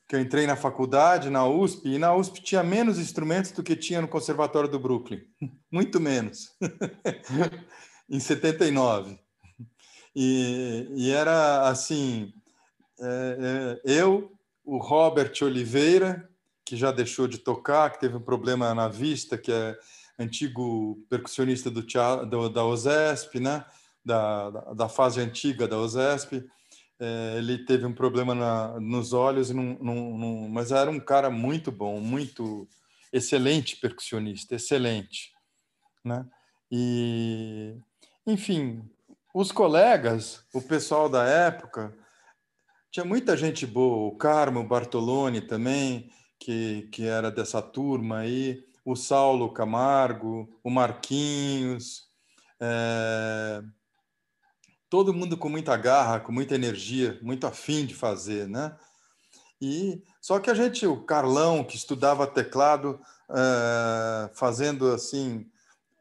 que 0.07 0.15
eu 0.15 0.21
entrei 0.21 0.45
na 0.45 0.55
faculdade, 0.55 1.29
na 1.29 1.47
USP, 1.47 1.89
e 1.89 1.97
na 1.97 2.15
USP 2.15 2.41
tinha 2.41 2.63
menos 2.63 2.99
instrumentos 2.99 3.51
do 3.51 3.63
que 3.63 3.75
tinha 3.75 4.01
no 4.01 4.07
Conservatório 4.07 4.69
do 4.69 4.79
Brooklyn. 4.79 5.21
Muito 5.71 5.99
menos. 5.99 6.55
em 8.09 8.19
79. 8.19 9.19
E, 10.15 10.87
e 10.91 11.11
era 11.11 11.67
assim: 11.67 12.31
é, 12.99 13.81
é, 13.85 13.91
eu, 13.91 14.31
o 14.63 14.77
Robert 14.77 15.33
Oliveira, 15.41 16.29
que 16.65 16.75
já 16.75 16.91
deixou 16.91 17.27
de 17.27 17.37
tocar, 17.37 17.91
que 17.91 17.99
teve 17.99 18.15
um 18.15 18.21
problema 18.21 18.73
na 18.73 18.87
vista, 18.87 19.37
que 19.37 19.51
é 19.51 19.77
antigo 20.17 21.03
percussionista 21.09 21.69
do, 21.69 21.83
teatro, 21.83 22.49
da 22.49 22.63
OSESP, 22.65 23.39
né? 23.39 23.65
da, 24.03 24.49
da 24.73 24.89
fase 24.89 25.19
antiga 25.21 25.67
da 25.67 25.77
OSESP. 25.77 26.45
É, 26.99 27.35
ele 27.37 27.65
teve 27.65 27.85
um 27.85 27.93
problema 27.93 28.35
na, 28.35 28.79
nos 28.79 29.13
olhos, 29.13 29.49
num, 29.49 29.77
num, 29.79 30.17
num, 30.17 30.47
mas 30.49 30.71
era 30.71 30.89
um 30.89 30.99
cara 30.99 31.29
muito 31.29 31.71
bom, 31.71 31.99
muito 31.99 32.67
excelente 33.11 33.75
percussionista, 33.77 34.55
excelente. 34.55 35.31
Né? 36.03 36.25
E, 36.71 37.77
enfim, 38.25 38.89
os 39.33 39.51
colegas, 39.51 40.45
o 40.53 40.61
pessoal 40.61 41.09
da 41.09 41.25
época, 41.25 41.95
tinha 42.93 43.03
muita 43.03 43.35
gente 43.35 43.65
boa, 43.65 44.07
o 44.07 44.15
Carmo 44.15 44.63
Bartoloni 44.63 45.41
também, 45.41 46.11
que, 46.37 46.87
que 46.91 47.07
era 47.07 47.31
dessa 47.31 47.59
turma 47.59 48.19
aí, 48.19 48.63
o 48.85 48.95
Saulo 48.95 49.51
Camargo, 49.51 50.47
o 50.63 50.69
Marquinhos, 50.69 52.03
é, 52.59 53.63
todo 54.91 55.11
mundo 55.11 55.35
com 55.35 55.49
muita 55.49 55.75
garra, 55.75 56.19
com 56.19 56.31
muita 56.31 56.53
energia, 56.53 57.17
muito 57.23 57.47
afim 57.47 57.83
de 57.83 57.95
fazer, 57.95 58.47
né? 58.47 58.77
E 59.59 60.03
só 60.21 60.39
que 60.39 60.51
a 60.51 60.53
gente, 60.53 60.85
o 60.85 61.03
Carlão, 61.03 61.63
que 61.63 61.75
estudava 61.75 62.27
teclado, 62.27 63.01
é, 63.27 64.29
fazendo 64.35 64.91
assim 64.91 65.49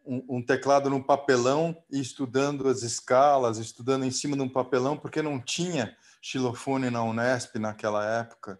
um, 0.05 0.37
um, 0.37 0.43
teclado 0.45 0.91
num 0.91 1.03
papelão 1.03 1.75
e 1.91 1.99
estudando 1.99 2.69
as 2.69 2.83
escalas, 2.83 3.57
estudando 3.57 4.05
em 4.05 4.11
cima 4.11 4.37
de 4.37 4.43
um 4.43 4.49
papelão, 4.49 4.95
porque 4.95 5.23
não 5.23 5.41
tinha 5.41 5.97
xilofone 6.23 6.89
na 6.89 7.03
Unesp 7.03 7.57
naquela 7.57 8.05
época. 8.21 8.59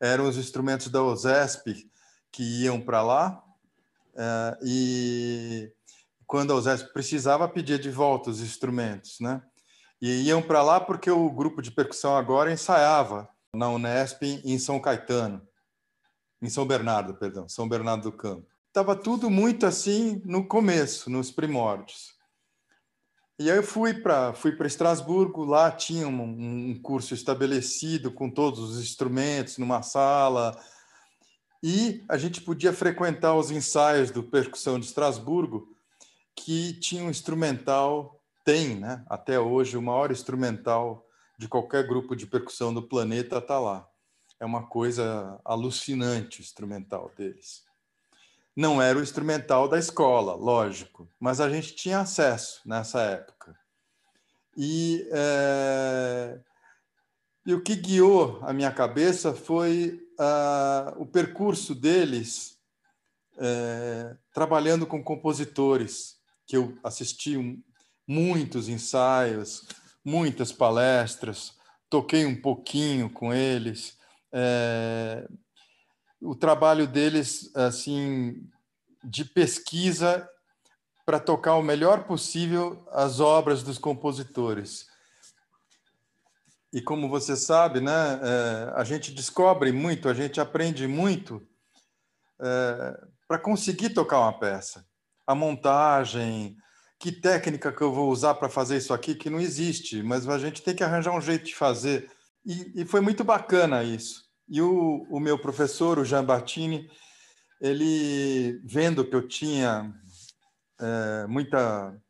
Eram 0.00 0.28
os 0.28 0.38
instrumentos 0.38 0.88
da 0.88 1.02
OSESP 1.02 1.90
que 2.30 2.62
iam 2.62 2.80
para 2.80 3.02
lá, 3.02 3.42
uh, 4.14 4.64
e 4.64 5.72
quando 6.26 6.52
a 6.52 6.56
OSESP 6.56 6.92
precisava, 6.92 7.48
pedia 7.48 7.78
de 7.78 7.90
volta 7.90 8.30
os 8.30 8.40
instrumentos, 8.40 9.18
né? 9.18 9.42
E 10.00 10.22
iam 10.28 10.40
para 10.40 10.62
lá 10.62 10.78
porque 10.78 11.10
o 11.10 11.28
grupo 11.30 11.60
de 11.60 11.72
percussão 11.72 12.16
agora 12.16 12.52
ensaiava 12.52 13.28
na 13.52 13.68
Unesp 13.68 14.22
em 14.22 14.58
São 14.58 14.78
Caetano, 14.78 15.42
em 16.40 16.48
São 16.48 16.64
Bernardo, 16.64 17.14
perdão, 17.14 17.48
São 17.48 17.68
Bernardo 17.68 18.04
do 18.04 18.16
Campo. 18.16 18.46
Estava 18.68 18.94
tudo 18.94 19.28
muito 19.28 19.66
assim 19.66 20.22
no 20.24 20.46
começo, 20.46 21.10
nos 21.10 21.32
primórdios. 21.32 22.17
E 23.40 23.50
aí 23.50 23.56
eu 23.56 23.62
fui 23.62 23.94
para 23.94 24.32
fui 24.34 24.52
para 24.52 24.66
Estrasburgo, 24.66 25.44
lá 25.44 25.70
tinha 25.70 26.08
um, 26.08 26.70
um 26.70 26.80
curso 26.82 27.14
estabelecido 27.14 28.10
com 28.10 28.28
todos 28.28 28.58
os 28.58 28.80
instrumentos 28.80 29.58
numa 29.58 29.80
sala, 29.80 30.60
e 31.62 32.04
a 32.08 32.16
gente 32.16 32.40
podia 32.40 32.72
frequentar 32.72 33.34
os 33.34 33.50
ensaios 33.50 34.10
do 34.10 34.22
Percussão 34.22 34.78
de 34.78 34.86
Estrasburgo, 34.86 35.76
que 36.34 36.72
tinha 36.74 37.02
um 37.02 37.10
instrumental, 37.10 38.20
tem, 38.44 38.76
né? 38.76 39.04
até 39.08 39.38
hoje, 39.38 39.76
o 39.76 39.82
maior 39.82 40.10
instrumental 40.12 41.06
de 41.36 41.48
qualquer 41.48 41.86
grupo 41.86 42.16
de 42.16 42.26
percussão 42.26 42.72
do 42.72 42.82
planeta 42.82 43.38
está 43.38 43.58
lá. 43.58 43.88
É 44.40 44.46
uma 44.46 44.66
coisa 44.66 45.40
alucinante 45.44 46.40
o 46.40 46.42
instrumental 46.42 47.12
deles. 47.16 47.67
Não 48.58 48.82
era 48.82 48.98
o 48.98 49.02
instrumental 49.02 49.68
da 49.68 49.78
escola, 49.78 50.34
lógico, 50.34 51.08
mas 51.20 51.40
a 51.40 51.48
gente 51.48 51.76
tinha 51.76 52.00
acesso 52.00 52.60
nessa 52.66 53.00
época. 53.02 53.56
E, 54.56 55.08
é... 55.12 56.40
e 57.46 57.54
o 57.54 57.62
que 57.62 57.76
guiou 57.76 58.40
a 58.42 58.52
minha 58.52 58.72
cabeça 58.72 59.32
foi 59.32 60.00
uh, 60.18 61.00
o 61.00 61.06
percurso 61.06 61.72
deles 61.72 62.58
é, 63.38 64.16
trabalhando 64.34 64.88
com 64.88 65.04
compositores, 65.04 66.16
que 66.44 66.56
eu 66.56 66.76
assisti 66.82 67.62
muitos 68.08 68.68
ensaios, 68.68 69.68
muitas 70.04 70.50
palestras, 70.50 71.52
toquei 71.88 72.26
um 72.26 72.34
pouquinho 72.34 73.08
com 73.08 73.32
eles. 73.32 73.96
É, 74.32 75.28
o 76.20 76.34
trabalho 76.34 76.86
deles, 76.86 77.54
assim, 77.54 78.48
de 79.04 79.24
pesquisa 79.24 80.28
para 81.06 81.18
tocar 81.18 81.54
o 81.54 81.62
melhor 81.62 82.04
possível 82.04 82.86
as 82.90 83.20
obras 83.20 83.62
dos 83.62 83.78
compositores. 83.78 84.86
E 86.72 86.82
como 86.82 87.08
você 87.08 87.34
sabe, 87.34 87.80
né, 87.80 88.20
é, 88.22 88.72
a 88.74 88.84
gente 88.84 89.12
descobre 89.12 89.72
muito, 89.72 90.08
a 90.08 90.12
gente 90.12 90.38
aprende 90.38 90.86
muito 90.86 91.46
é, 92.40 93.00
para 93.26 93.38
conseguir 93.38 93.90
tocar 93.90 94.20
uma 94.20 94.38
peça. 94.38 94.84
A 95.26 95.34
montagem, 95.34 96.56
que 96.98 97.10
técnica 97.10 97.72
que 97.72 97.80
eu 97.80 97.92
vou 97.92 98.10
usar 98.10 98.34
para 98.34 98.50
fazer 98.50 98.76
isso 98.76 98.92
aqui, 98.92 99.14
que 99.14 99.30
não 99.30 99.40
existe, 99.40 100.02
mas 100.02 100.28
a 100.28 100.38
gente 100.38 100.60
tem 100.60 100.74
que 100.74 100.84
arranjar 100.84 101.12
um 101.12 101.20
jeito 101.20 101.46
de 101.46 101.54
fazer. 101.54 102.10
E, 102.44 102.82
e 102.82 102.84
foi 102.84 103.00
muito 103.00 103.24
bacana 103.24 103.82
isso. 103.82 104.27
E 104.48 104.62
o, 104.62 105.06
o 105.10 105.20
meu 105.20 105.38
professor, 105.38 105.98
o 105.98 106.04
Jean 106.04 106.24
Bartini, 106.24 106.90
ele, 107.60 108.60
vendo 108.64 109.04
que 109.04 109.14
eu 109.14 109.26
tinha 109.26 109.92
é, 110.80 111.26
muita. 111.26 112.00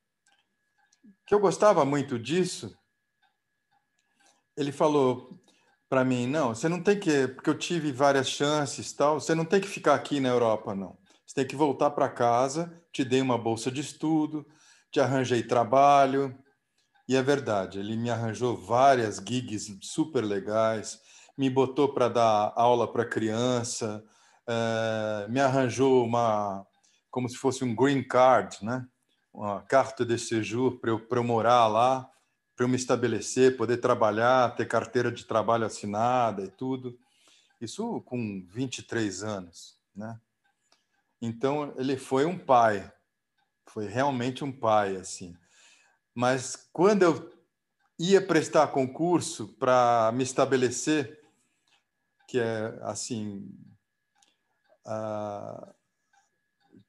que 1.27 1.35
eu 1.35 1.41
gostava 1.41 1.85
muito 1.85 2.19
disso, 2.19 2.77
ele 4.57 4.71
falou 4.71 5.41
para 5.89 6.05
mim: 6.05 6.27
não, 6.27 6.55
você 6.55 6.69
não 6.69 6.83
tem 6.83 6.99
que. 6.99 7.29
porque 7.29 7.51
eu 7.51 7.59
tive 7.59 7.91
várias 7.93 8.29
chances, 8.29 8.93
tal, 8.93 9.21
você 9.21 9.35
não 9.35 9.45
tem 9.45 9.61
que 9.61 9.69
ficar 9.69 9.95
aqui 9.95 10.21
na 10.21 10.29
Europa, 10.29 10.75
não. 10.75 10.99
Você 11.27 11.35
tem 11.35 11.47
que 11.47 11.57
voltar 11.57 11.91
para 11.91 12.09
casa, 12.09 12.73
te 12.93 13.05
dei 13.05 13.21
uma 13.21 13.37
bolsa 13.37 13.71
de 13.71 13.81
estudo, 13.81 14.47
te 14.91 15.01
arranjei 15.01 15.43
trabalho. 15.43 16.37
E 17.09 17.17
é 17.17 17.23
verdade, 17.23 17.79
ele 17.79 17.97
me 17.97 18.11
arranjou 18.11 18.55
várias 18.55 19.17
gigs 19.17 19.79
super 19.81 20.23
legais, 20.23 21.01
me 21.39 21.49
botou 21.49 21.89
para 21.89 22.09
dar 22.09 22.53
aula 22.57 22.91
para 22.91 23.05
criança, 23.05 24.05
é, 24.45 25.29
me 25.29 25.39
arranjou 25.39 26.05
uma, 26.05 26.67
como 27.11 27.29
se 27.29 27.37
fosse 27.37 27.63
um 27.63 27.77
green 27.77 28.03
card, 28.03 28.65
né? 28.65 28.85
uma 29.33 29.63
carta 29.63 30.05
de 30.05 30.19
séjour 30.19 30.81
para 30.81 30.91
eu, 30.91 31.07
eu 31.09 31.25
morar 31.25 31.69
lá, 31.69 32.11
para 32.57 32.65
eu 32.65 32.69
me 32.69 32.75
estabelecer, 32.75 33.57
poder 33.57 33.77
trabalhar, 33.77 34.57
ter 34.57 34.67
carteira 34.67 35.13
de 35.13 35.25
trabalho 35.25 35.65
assinada 35.65 36.43
e 36.43 36.49
tudo. 36.49 36.99
Isso 37.61 38.01
com 38.01 38.45
23 38.49 39.23
anos, 39.23 39.79
né? 39.95 40.19
Então 41.23 41.73
ele 41.77 41.97
foi 41.97 42.25
um 42.25 42.37
pai, 42.37 42.91
foi 43.67 43.87
realmente 43.87 44.43
um 44.43 44.51
pai, 44.51 44.97
assim. 44.97 45.37
Mas 46.13 46.69
quando 46.73 47.03
eu 47.05 47.33
ia 47.99 48.21
prestar 48.21 48.69
concurso 48.69 49.49
para 49.59 50.11
me 50.15 50.23
estabelecer, 50.23 51.18
que 52.29 52.39
é 52.39 52.79
assim, 52.83 53.51
uh, 54.87 55.75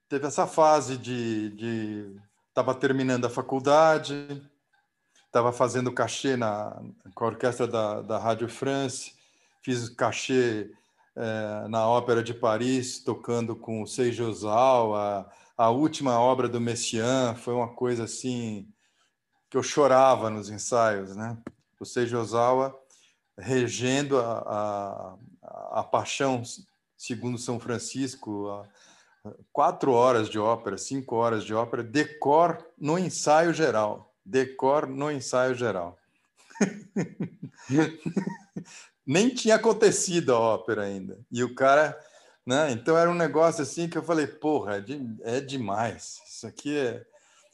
teve 0.09 0.27
essa 0.27 0.45
fase 0.45 0.97
de 0.97 2.15
estava 2.49 2.75
terminando 2.75 3.25
a 3.25 3.29
faculdade, 3.29 4.43
estava 5.25 5.53
fazendo 5.53 5.93
cachê 5.93 6.35
na, 6.35 6.77
com 7.15 7.23
a 7.23 7.27
orquestra 7.27 7.65
da, 7.65 8.01
da 8.01 8.17
Rádio 8.17 8.49
France, 8.49 9.13
fiz 9.61 9.87
cachê 9.87 10.69
é, 11.15 11.67
na 11.69 11.87
Ópera 11.87 12.21
de 12.21 12.33
Paris, 12.33 13.01
tocando 13.01 13.55
com 13.55 13.81
o 13.81 13.87
Seijosal, 13.87 14.93
a, 14.93 15.31
a 15.57 15.69
última 15.69 16.19
obra 16.19 16.49
do 16.49 16.59
Messiaen 16.59 17.35
foi 17.35 17.53
uma 17.53 17.73
coisa 17.73 18.03
assim 18.03 18.67
que 19.49 19.55
eu 19.55 19.63
chorava 19.63 20.29
nos 20.29 20.49
ensaios, 20.49 21.15
né? 21.15 21.37
O 21.79 21.85
Seiji 21.85 22.15
Ozawa 22.15 22.77
regendo 23.37 24.19
a, 24.19 25.17
a, 25.49 25.83
Paixão 25.83 26.41
segundo 26.97 27.37
São 27.37 27.59
Francisco, 27.59 28.65
quatro 29.51 29.91
horas 29.91 30.29
de 30.29 30.37
ópera, 30.37 30.77
cinco 30.77 31.15
horas 31.15 31.43
de 31.43 31.53
ópera, 31.53 31.83
decor 31.83 32.65
no 32.77 32.97
ensaio 32.97 33.53
geral, 33.53 34.13
decor 34.25 34.87
no 34.87 35.11
ensaio 35.11 35.55
geral. 35.55 35.97
Nem 39.05 39.33
tinha 39.33 39.55
acontecido 39.55 40.33
a 40.33 40.39
ópera 40.39 40.83
ainda. 40.83 41.19
E 41.31 41.43
o 41.43 41.55
cara 41.55 41.97
né? 42.49 42.71
Então 42.71 42.97
era 42.97 43.07
um 43.07 43.13
negócio 43.13 43.61
assim 43.61 43.87
que 43.87 43.95
eu 43.95 44.01
falei, 44.01 44.25
porra, 44.25 44.77
é, 44.77 44.81
de, 44.81 44.99
é 45.21 45.39
demais. 45.39 46.19
Isso 46.27 46.47
aqui 46.47 46.75
é, 46.75 47.05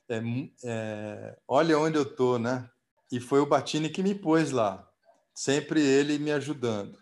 é, 0.08 0.22
é, 0.64 1.38
Olha 1.46 1.78
onde 1.78 1.98
eu 1.98 2.06
tô, 2.06 2.40
né? 2.40 2.70
E 3.12 3.20
foi 3.20 3.42
o 3.42 3.46
Batini 3.46 3.90
que 3.90 4.02
me 4.02 4.16
pôs 4.16 4.52
lá, 4.52 4.90
sempre 5.34 5.82
ele 5.82 6.18
me 6.18 6.32
ajudando. 6.32 6.98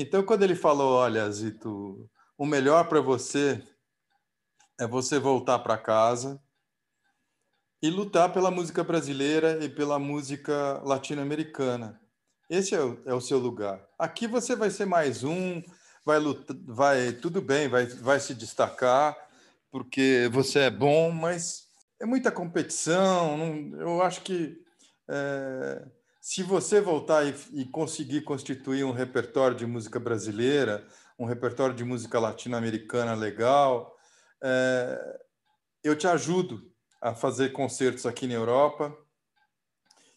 Então, 0.00 0.22
quando 0.22 0.44
ele 0.44 0.54
falou, 0.54 0.92
olha, 0.92 1.28
Zito, 1.28 2.08
o 2.38 2.46
melhor 2.46 2.88
para 2.88 3.00
você 3.00 3.60
é 4.78 4.86
você 4.86 5.18
voltar 5.18 5.58
para 5.58 5.76
casa 5.76 6.40
e 7.82 7.90
lutar 7.90 8.32
pela 8.32 8.48
música 8.48 8.84
brasileira 8.84 9.58
e 9.64 9.68
pela 9.68 9.98
música 9.98 10.80
latino-americana. 10.84 12.00
Esse 12.48 12.76
é 12.76 12.80
o, 12.80 13.02
é 13.06 13.12
o 13.12 13.20
seu 13.20 13.38
lugar. 13.38 13.84
Aqui 13.98 14.28
você 14.28 14.54
vai 14.54 14.70
ser 14.70 14.84
mais 14.84 15.24
um, 15.24 15.60
vai 16.06 16.20
lutar, 16.20 16.56
vai 16.64 17.10
tudo 17.14 17.42
bem, 17.42 17.66
vai, 17.66 17.86
vai 17.86 18.20
se 18.20 18.36
destacar 18.36 19.16
porque 19.68 20.30
você 20.32 20.60
é 20.60 20.70
bom, 20.70 21.10
mas 21.10 21.66
é 22.00 22.06
muita 22.06 22.30
competição. 22.30 23.36
Não, 23.36 23.80
eu 23.80 24.00
acho 24.00 24.22
que 24.22 24.62
é, 25.08 25.84
se 26.28 26.42
você 26.42 26.78
voltar 26.78 27.24
e, 27.24 27.34
e, 27.54 27.64
conseguir 27.64 28.20
constituir 28.20 28.84
um 28.84 28.92
repertório 28.92 29.56
de 29.56 29.64
música 29.64 29.98
brasileira, 29.98 30.86
um 31.18 31.24
repertório 31.24 31.74
de 31.74 31.82
música 31.82 32.20
latino-americana 32.20 33.14
legal, 33.14 33.96
é, 34.42 35.20
eu 35.82 35.96
te 35.96 36.06
ajudo 36.06 36.70
a 37.00 37.14
fazer 37.14 37.52
concertos 37.52 38.04
aqui 38.04 38.26
na 38.26 38.34
Europa 38.34 38.94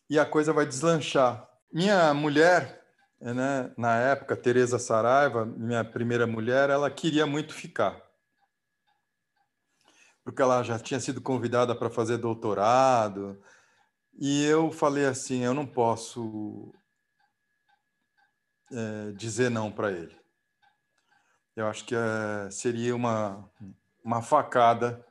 e 0.09 0.19
a 0.19 0.25
coisa 0.25 0.51
vai 0.51 0.65
deslanchar. 0.65 1.49
Minha 1.71 2.13
mulher 2.13 2.83
né, 3.21 3.71
na 3.77 3.95
época, 3.95 4.35
Teresa 4.35 4.77
Saraiva, 4.77 5.45
minha 5.45 5.85
primeira 5.85 6.27
mulher, 6.27 6.69
ela 6.69 6.91
queria 6.91 7.25
muito 7.25 7.53
ficar. 7.53 7.95
Porque 10.25 10.41
ela 10.41 10.61
já 10.61 10.77
tinha 10.77 10.99
sido 10.99 11.21
convidada 11.21 11.73
para 11.73 11.89
fazer 11.89 12.17
doutorado. 12.17 13.41
E 14.19 14.45
eu 14.45 14.71
falei 14.71 15.05
assim: 15.05 15.43
eu 15.43 15.53
não 15.53 15.65
posso 15.65 16.73
é, 18.71 19.11
dizer 19.13 19.49
não 19.49 19.71
para 19.71 19.91
ele. 19.91 20.15
Eu 21.55 21.67
acho 21.67 21.85
que 21.85 21.95
é, 21.95 22.49
seria 22.49 22.95
uma, 22.95 23.49
uma 24.03 24.21
facada 24.21 25.05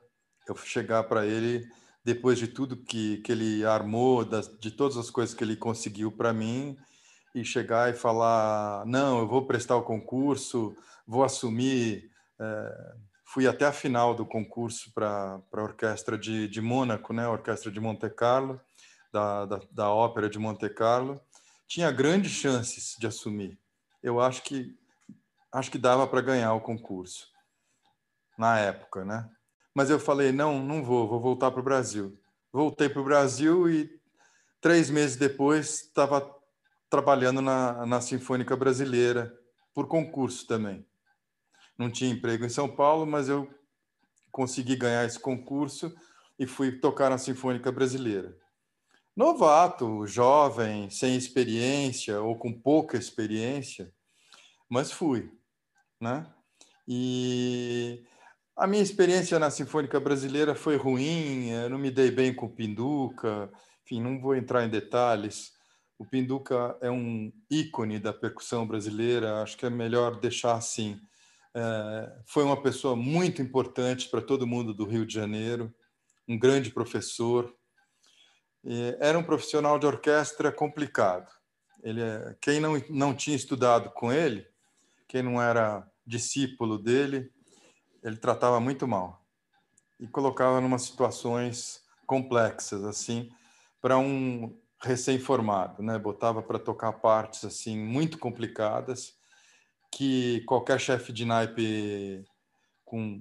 Eu 0.49 0.57
chegar 0.57 1.05
para 1.05 1.27
ele 1.27 1.69
depois 2.03 2.39
de 2.39 2.49
tudo 2.49 2.77
que, 2.77 3.19
que 3.19 3.33
ele 3.33 3.65
armou, 3.65 4.25
das, 4.25 4.49
de 4.59 4.71
todas 4.71 4.97
as 4.97 5.11
coisas 5.11 5.35
que 5.35 5.45
ele 5.45 5.57
conseguiu 5.57 6.11
para 6.11 6.33
mim, 6.33 6.77
e 7.35 7.45
chegar 7.45 7.91
e 7.91 7.97
falar: 7.97 8.85
não, 8.87 9.21
eu 9.21 9.29
vou 9.29 9.47
prestar 9.47 9.77
o 9.77 9.83
concurso, 9.83 10.75
vou 11.07 11.23
assumir. 11.23 12.11
É, 12.41 12.95
fui 13.25 13.47
até 13.47 13.67
a 13.67 13.73
final 13.73 14.15
do 14.15 14.27
concurso 14.27 14.93
para 14.93 15.41
a 15.53 15.63
orquestra 15.63 16.19
de, 16.19 16.49
de 16.49 16.61
Mônaco, 16.61 17.13
né? 17.13 17.25
a 17.25 17.31
orquestra 17.31 17.71
de 17.71 17.79
Monte 17.79 18.11
Carlo, 18.11 18.61
da, 19.13 19.45
da, 19.47 19.61
da 19.71 19.91
ópera 19.91 20.29
de 20.29 20.39
Monte 20.39 20.69
Carlo. 20.69 21.21
Tinha 21.67 21.91
grandes 21.91 22.33
chances 22.33 22.97
de 22.99 23.07
assumir. 23.07 23.59
Eu 24.03 24.21
acho 24.21 24.43
que 24.43 24.77
acho 25.53 25.71
que 25.71 25.79
dava 25.79 26.07
para 26.07 26.21
ganhar 26.21 26.55
o 26.55 26.61
concurso 26.61 27.29
na 28.39 28.59
época, 28.59 29.05
né? 29.05 29.29
Mas 29.75 29.91
eu 29.91 29.99
falei 29.99 30.33
não, 30.33 30.63
não 30.63 30.83
vou, 30.83 31.09
vou 31.09 31.21
voltar 31.21 31.51
para 31.51 31.61
o 31.61 31.65
Brasil. 31.65 32.19
Voltei 32.53 32.89
para 32.89 33.01
o 33.01 33.05
Brasil 33.05 33.69
e 33.69 34.01
três 34.61 34.91
meses 34.91 35.17
depois 35.17 35.83
estava 35.83 36.29
trabalhando 36.89 37.41
na, 37.41 37.87
na 37.87 38.01
Sinfônica 38.01 38.57
Brasileira 38.57 39.37
por 39.73 39.87
concurso 39.87 40.47
também. 40.47 40.85
Não 41.79 41.91
tinha 41.91 42.11
emprego 42.11 42.45
em 42.45 42.49
São 42.49 42.69
Paulo, 42.69 43.07
mas 43.07 43.29
eu 43.29 43.49
consegui 44.31 44.77
ganhar 44.77 45.05
esse 45.05 45.19
concurso 45.19 45.95
e 46.39 46.47
fui 46.47 46.73
tocar 46.73 47.11
na 47.11 47.19
Sinfônica 47.19 47.71
Brasileira. 47.71 48.37
Novato, 49.21 50.07
jovem, 50.07 50.89
sem 50.89 51.15
experiência 51.15 52.21
ou 52.23 52.39
com 52.39 52.53
pouca 52.53 52.97
experiência, 52.97 53.93
mas 54.69 54.91
fui 54.91 55.31
né? 56.01 56.27
E 56.89 58.03
a 58.57 58.67
minha 58.67 58.83
experiência 58.83 59.39
na 59.39 59.51
Sinfônica 59.51 60.01
Brasileira 60.01 60.55
foi 60.55 60.77
ruim, 60.77 61.51
eu 61.51 61.69
não 61.69 61.79
me 61.79 61.91
dei 61.91 62.11
bem 62.11 62.35
com 62.35 62.47
o 62.47 62.51
Pinduca, 62.51 63.51
enfim, 63.85 64.01
não 64.01 64.21
vou 64.21 64.35
entrar 64.35 64.65
em 64.65 64.71
detalhes. 64.71 65.53
O 65.99 66.07
Pinduca 66.07 66.77
é 66.81 66.91
um 66.91 67.31
ícone 67.51 67.99
da 67.99 68.13
percussão 68.13 68.67
brasileira, 68.67 69.43
acho 69.43 69.57
que 69.57 69.67
é 69.67 69.71
melhor 69.71 70.19
deixar 70.19 70.55
assim. 70.55 70.99
É, 71.55 72.13
foi 72.27 72.43
uma 72.43 72.61
pessoa 72.63 72.97
muito 72.97 73.43
importante 73.43 74.09
para 74.09 74.23
todo 74.23 74.47
mundo 74.47 74.73
do 74.73 74.87
Rio 74.87 75.05
de 75.05 75.13
Janeiro, 75.13 75.73
um 76.27 76.39
grande 76.39 76.71
professor. 76.71 77.55
Era 78.99 79.19
um 79.19 79.23
profissional 79.23 79.79
de 79.79 79.87
orquestra 79.87 80.53
complicado. 80.53 81.31
Ele, 81.83 82.03
é, 82.03 82.37
quem 82.41 82.61
não, 82.61 82.81
não 82.91 83.15
tinha 83.15 83.37
estudado 83.37 83.91
com 83.91 84.13
ele, 84.13 84.47
quem 85.09 85.23
não 85.23 85.41
era 85.41 85.87
discípulo 86.07 86.79
dele, 86.79 87.33
ele 88.03 88.17
tratava 88.17 88.61
muito 88.61 88.87
mal 88.87 89.25
e 89.99 90.07
colocava 90.07 90.61
em 90.61 90.79
situações 90.79 91.83
complexas 92.07 92.85
assim 92.85 93.31
para 93.81 93.99
um 93.99 94.59
recém-formado, 94.83 95.83
né? 95.83 95.99
Botava 95.99 96.43
para 96.43 96.59
tocar 96.59 96.93
partes 96.95 97.45
assim 97.45 97.79
muito 97.79 98.19
complicadas 98.19 99.15
que 99.93 100.43
qualquer 100.43 100.81
chefe 100.81 101.13
de 101.13 101.25
naipe 101.25 102.25
com 102.85 103.21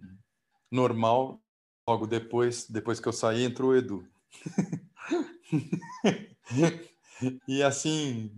normal 0.72 1.42
logo 1.88 2.06
depois, 2.06 2.70
depois 2.70 3.00
que 3.00 3.08
eu 3.08 3.14
saí, 3.14 3.44
entrou 3.44 3.72
o 3.72 3.76
Edu. 3.76 4.08
e 7.48 7.64
assim 7.64 8.32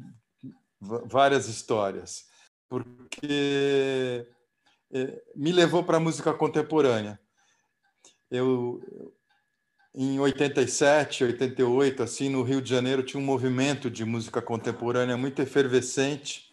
várias 0.80 1.48
histórias, 1.48 2.26
porque 2.68 4.28
é, 4.92 5.22
me 5.36 5.52
levou 5.52 5.84
para 5.84 5.98
a 5.98 6.00
música 6.00 6.34
contemporânea. 6.34 7.20
Eu, 8.30 8.82
em 9.94 10.20
87, 10.20 11.24
88, 11.24 12.02
assim, 12.02 12.30
no 12.30 12.44
Rio 12.44 12.62
de 12.62 12.70
Janeiro, 12.70 13.04
tinha 13.04 13.22
um 13.22 13.26
movimento 13.26 13.90
de 13.92 14.04
música 14.06 14.42
contemporânea 14.42 15.18
muito 15.18 15.42
efervescente. 15.42 16.52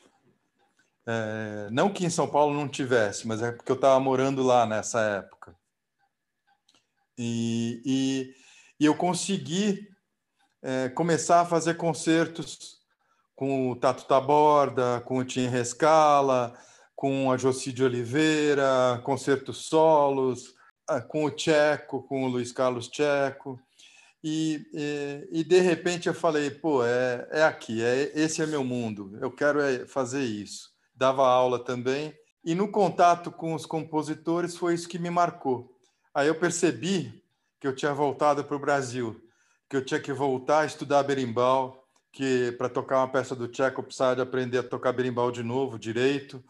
É, 1.07 1.69
não 1.71 1.93
que 1.93 2.05
em 2.05 2.11
São 2.11 2.29
Paulo 2.29 2.55
não 2.55 2.69
tivesse, 2.69 3.27
mas 3.27 3.41
é 3.41 3.51
porque 3.51 3.73
eu 3.73 3.77
estava 3.77 3.99
morando 3.99 4.43
lá 4.43 4.67
nessa 4.67 5.01
época. 5.01 5.57
E, 7.17 7.81
e, 7.85 8.35
e 8.79 8.85
eu 8.85 8.95
consegui 8.95 9.89
é, 10.63 10.89
começar 10.89 11.41
a 11.41 11.47
fazer 11.47 11.75
concertos 11.75 12.79
com 13.35 13.71
o 13.71 13.77
Tato 13.77 14.05
Taborda, 14.05 15.01
com 15.05 15.19
o 15.19 15.25
Tim 15.25 15.47
Rescala, 15.47 16.55
com 16.97 17.31
a 17.31 17.37
Joci 17.37 17.73
de 17.73 17.85
Oliveira, 17.85 19.01
concertos 19.05 19.67
solos, 19.67 20.55
ah, 20.89 21.01
com 21.01 21.25
o 21.25 21.31
Tcheco, 21.31 22.03
com 22.03 22.25
o 22.25 22.29
Luiz 22.29 22.51
Carlos 22.51 22.89
Tcheco. 22.89 23.61
E, 24.25 24.67
e, 24.73 25.29
e, 25.41 25.45
de 25.45 25.61
repente 25.61 26.09
eu 26.09 26.15
falei, 26.15 26.51
pô, 26.51 26.85
é, 26.85 27.29
é 27.31 27.45
aqui, 27.45 27.81
é, 27.85 28.11
esse 28.17 28.43
é 28.43 28.47
meu 28.47 28.65
mundo, 28.65 29.17
eu 29.21 29.31
quero 29.31 29.61
é 29.61 29.87
fazer 29.87 30.25
isso. 30.25 30.71
Dava 30.93 31.25
aula 31.25 31.63
também, 31.63 32.13
e 32.45 32.53
no 32.53 32.69
contato 32.73 33.31
com 33.31 33.55
os 33.55 33.65
compositores 33.65 34.57
foi 34.57 34.75
isso 34.75 34.89
que 34.89 34.99
me 34.99 35.11
marcou. 35.11 35.73
Aí 36.13 36.27
eu 36.27 36.35
percebi 36.35 37.23
que 37.61 37.67
eu 37.69 37.77
tinha 37.77 37.95
voltado 37.95 38.43
para 38.43 38.57
o 38.57 38.61
Brasil, 38.61 39.23
que 39.69 39.77
eu 39.77 39.85
tinha 39.85 40.01
que 40.01 40.13
voltar 40.13 40.61
a 40.61 40.67
estudar 40.67 41.03
berimbau, 41.03 41.85
que 42.13 42.53
para 42.53 42.69
tocar 42.69 42.99
uma 42.99 43.13
peça 43.13 43.37
do 43.37 43.49
Tcheco 43.49 43.81
eu 43.81 43.85
precisava 43.85 44.17
de 44.17 44.23
aprender 44.23 44.59
a 44.59 44.63
tocar 44.63 44.93
berimbau 44.93 45.31
de 45.31 45.43
novo, 45.43 45.79
direito, 45.79 46.43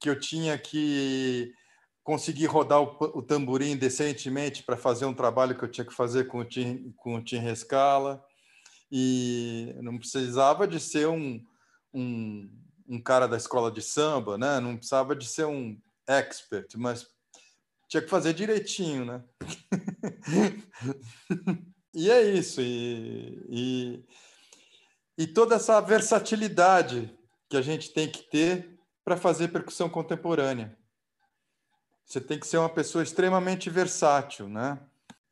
que 0.00 0.10
eu 0.10 0.18
tinha 0.18 0.58
que 0.58 1.54
conseguir 2.02 2.46
rodar 2.46 2.82
o, 2.82 3.18
o 3.18 3.22
tamborim 3.22 3.76
decentemente 3.76 4.62
para 4.62 4.76
fazer 4.76 5.06
um 5.06 5.14
trabalho 5.14 5.56
que 5.56 5.64
eu 5.64 5.70
tinha 5.70 5.84
que 5.84 5.94
fazer 5.94 6.26
com 6.26 6.38
o 6.38 6.44
Tim, 6.44 6.92
com 6.96 7.16
o 7.16 7.24
Tim 7.24 7.38
Rescala. 7.38 8.22
E 8.90 9.74
não 9.80 9.96
precisava 9.96 10.68
de 10.68 10.78
ser 10.78 11.08
um, 11.08 11.42
um, 11.92 12.50
um 12.86 13.00
cara 13.00 13.26
da 13.26 13.36
escola 13.36 13.70
de 13.70 13.80
samba, 13.80 14.36
né? 14.36 14.60
não 14.60 14.76
precisava 14.76 15.16
de 15.16 15.26
ser 15.26 15.46
um 15.46 15.80
expert, 16.06 16.76
mas 16.76 17.06
tinha 17.88 18.02
que 18.02 18.10
fazer 18.10 18.34
direitinho, 18.34 19.04
né? 19.04 19.24
e 21.94 22.10
é 22.10 22.22
isso. 22.22 22.60
E, 22.60 23.44
e, 23.48 24.04
e 25.16 25.26
toda 25.26 25.54
essa 25.54 25.80
versatilidade 25.80 27.16
que 27.48 27.56
a 27.56 27.62
gente 27.62 27.92
tem 27.92 28.10
que 28.10 28.22
ter 28.22 28.78
para 29.04 29.16
fazer 29.16 29.48
percussão 29.48 29.88
contemporânea. 29.88 30.76
Você 32.04 32.20
tem 32.20 32.38
que 32.38 32.46
ser 32.46 32.58
uma 32.58 32.68
pessoa 32.68 33.02
extremamente 33.02 33.70
versátil, 33.70 34.48
né? 34.48 34.78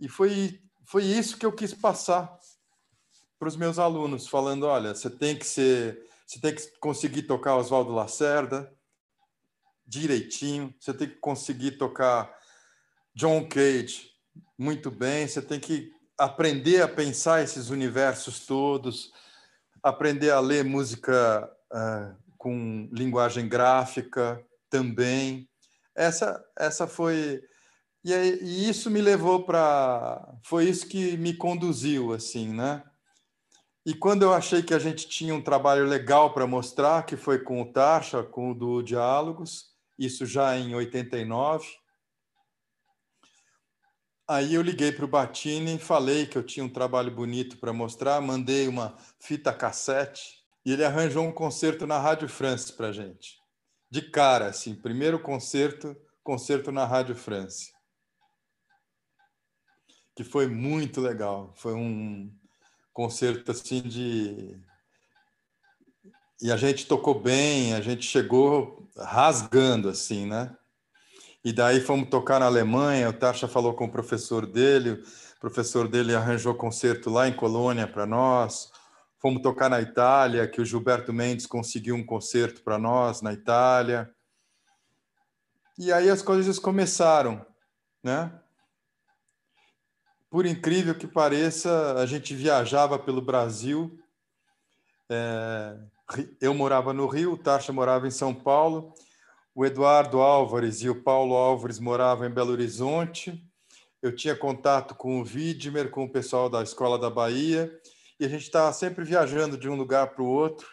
E 0.01 0.09
foi 0.09 0.63
foi 0.85 1.05
isso 1.05 1.39
que 1.39 1.47
eu 1.47 1.53
quis 1.53 1.73
passar 1.73 2.39
para 3.39 3.49
os 3.49 3.57
meus 3.57 3.79
alunos, 3.79 4.29
falando, 4.29 4.67
olha, 4.67 4.95
você 4.95 5.09
tem 5.09 5.37
que 5.37 5.47
ser, 5.47 6.07
você 6.27 6.41
tem 6.41 6.55
que 6.55 6.67
conseguir 6.79 7.23
tocar 7.23 7.57
Oswaldo 7.57 7.93
Lacerda 7.93 8.73
direitinho, 9.87 10.75
você 10.79 10.93
tem 10.93 11.09
que 11.09 11.17
conseguir 11.17 11.73
tocar 11.73 12.33
John 13.15 13.49
Cage 13.49 14.11
muito 14.57 14.91
bem, 14.91 15.27
você 15.27 15.43
tem 15.43 15.59
que 15.59 15.93
aprender 16.19 16.83
a 16.83 16.89
pensar 16.89 17.43
esses 17.43 17.71
universos 17.71 18.47
todos, 18.47 19.13
aprender 19.83 20.31
a 20.31 20.41
ler 20.41 20.65
música 20.65 21.51
uh, 21.73 22.17
com 22.39 22.89
linguagem 22.93 23.49
gráfica 23.49 24.45
também. 24.71 25.49
Essa, 25.95 26.43
essa 26.57 26.87
foi 26.87 27.43
e, 28.05 28.13
e 28.13 28.69
isso 28.69 28.91
me 28.91 29.01
levou 29.01 29.45
para 29.45 30.37
foi 30.43 30.65
isso 30.65 30.87
que 30.89 31.17
me 31.17 31.35
conduziu 31.35 32.13
assim, 32.13 32.49
né? 32.53 32.83
E 33.85 33.95
quando 33.95 34.23
eu 34.23 34.33
achei 34.33 34.63
que 34.63 34.75
a 34.75 34.79
gente 34.79 35.09
tinha 35.09 35.35
um 35.35 35.43
trabalho 35.43 35.87
legal 35.87 36.33
para 36.33 36.47
mostrar, 36.47 37.05
que 37.05 37.17
foi 37.17 37.41
com 37.41 37.61
o 37.61 37.73
Tarsha, 37.73 38.23
com 38.23 38.53
o 38.53 38.55
do 38.55 38.81
Diálogos, 38.81 39.73
isso 39.99 40.25
já 40.25 40.57
em 40.57 40.75
89, 40.75 41.67
Aí 44.33 44.55
eu 44.55 44.63
liguei 44.63 44.91
para 44.91 45.05
o 45.05 45.09
Batini, 45.09 45.79
falei 45.79 46.25
que 46.25 46.39
eu 46.39 46.43
tinha 46.43 46.65
um 46.65 46.69
trabalho 46.69 47.11
bonito 47.11 47.59
para 47.59 47.71
mostrar, 47.71 48.19
mandei 48.19 48.67
uma 48.67 48.97
fita 49.21 49.53
cassete 49.53 50.43
e 50.65 50.73
ele 50.73 50.83
arranjou 50.83 51.23
um 51.23 51.31
concerto 51.31 51.87
na 51.87 51.99
Rádio 51.99 52.31
France 52.31 52.73
para 52.73 52.93
gente. 52.93 53.37
De 53.91 54.01
cara, 54.01 54.47
assim, 54.47 54.75
primeiro 54.75 55.21
concerto, 55.21 55.95
concerto 56.25 56.73
na 56.73 56.87
Rádio 56.87 57.15
France. 57.15 57.75
Que 60.17 60.25
foi 60.25 60.47
muito 60.47 60.99
legal. 60.99 61.53
Foi 61.55 61.75
um 61.75 62.35
concerto 62.91 63.51
assim 63.51 63.83
de 63.83 64.59
e 66.41 66.51
a 66.51 66.57
gente 66.57 66.87
tocou 66.87 67.21
bem, 67.21 67.75
a 67.75 67.83
gente 67.83 68.07
chegou 68.07 68.89
rasgando 68.97 69.91
assim, 69.91 70.25
né? 70.25 70.57
E 71.45 71.53
daí 71.53 71.81
fomos 71.81 72.09
tocar 72.09 72.41
na 72.41 72.47
Alemanha, 72.47 73.09
o 73.09 73.13
Tasha 73.13 73.49
falou 73.49 73.75
com 73.75 73.87
o 73.87 73.91
professor 73.91 74.47
dele, 74.47 75.03
o 75.37 75.41
professor 75.41 75.89
dele 75.89 76.15
arranjou 76.15 76.55
concerto 76.55 77.11
lá 77.11 77.27
em 77.27 77.33
Colônia 77.33 77.87
para 77.87 78.07
nós. 78.07 78.71
Fomos 79.19 79.43
tocar 79.43 79.69
na 79.69 79.81
Itália, 79.81 80.49
que 80.49 80.61
o 80.61 80.65
Gilberto 80.65 81.13
Mendes 81.13 81.47
conseguiu 81.47 81.95
um 81.95 82.05
concerto 82.05 82.63
para 82.63 82.79
nós 82.79 83.23
na 83.23 83.33
Itália. 83.33 84.11
E 85.79 85.93
aí 85.93 86.09
as 86.09 86.23
coisas 86.23 86.59
começaram, 86.59 87.45
né? 88.03 88.33
por 90.33 90.47
incrível 90.47 90.95
que 90.95 91.07
pareça, 91.07 91.93
a 91.99 92.07
gente 92.07 92.35
viajava 92.35 92.99
pelo 92.99 93.21
Brasil. 93.21 94.01
É, 95.11 95.77
eu 96.41 96.55
morava 96.55 96.95
no 96.95 97.07
Rio, 97.07 97.35
o 97.35 97.37
Tarcha 97.37 97.71
morava 97.71 98.09
em 98.09 98.11
São 98.11 98.35
Paulo, 98.35 98.95
o 99.55 99.65
Eduardo 99.65 100.21
Álvares 100.21 100.83
e 100.83 100.89
o 100.89 101.03
Paulo 101.03 101.35
Álvares 101.35 101.79
moravam 101.79 102.27
em 102.27 102.31
Belo 102.31 102.53
Horizonte. 102.53 103.43
Eu 104.01 104.15
tinha 104.15 104.37
contato 104.37 104.95
com 104.95 105.21
o 105.21 105.25
Widmer, 105.25 105.91
com 105.91 106.05
o 106.05 106.11
pessoal 106.11 106.49
da 106.49 106.63
Escola 106.63 106.99
da 106.99 107.11
Bahia, 107.11 107.73
e 108.19 108.25
a 108.25 108.29
gente 108.29 108.43
estava 108.43 108.73
sempre 108.73 109.05
viajando 109.05 109.57
de 109.57 109.69
um 109.69 109.77
lugar 109.77 110.15
para 110.15 110.23
o 110.23 110.29
outro, 110.29 110.69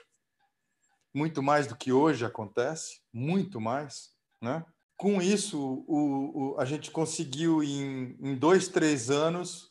muito 1.13 1.41
mais 1.41 1.67
do 1.67 1.75
que 1.75 1.91
hoje 1.91 2.25
acontece, 2.25 3.01
muito 3.13 3.59
mais, 3.59 4.11
né? 4.41 4.63
com 4.99 5.21
isso, 5.21 5.57
o, 5.87 6.55
o, 6.55 6.59
a 6.59 6.65
gente 6.65 6.91
conseguiu, 6.91 7.63
em, 7.63 8.17
em 8.19 8.35
dois, 8.35 8.67
três 8.67 9.09
anos, 9.09 9.69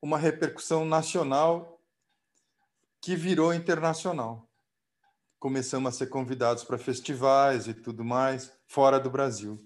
uma 0.00 0.16
repercussão 0.16 0.86
nacional 0.86 1.78
que 3.02 3.14
virou 3.14 3.52
internacional. 3.52 4.49
Começamos 5.40 5.88
a 5.88 5.98
ser 5.98 6.06
convidados 6.08 6.62
para 6.62 6.78
festivais 6.78 7.66
e 7.66 7.74
tudo 7.74 8.04
mais, 8.04 8.52
fora 8.68 9.00
do 9.00 9.10
Brasil. 9.10 9.58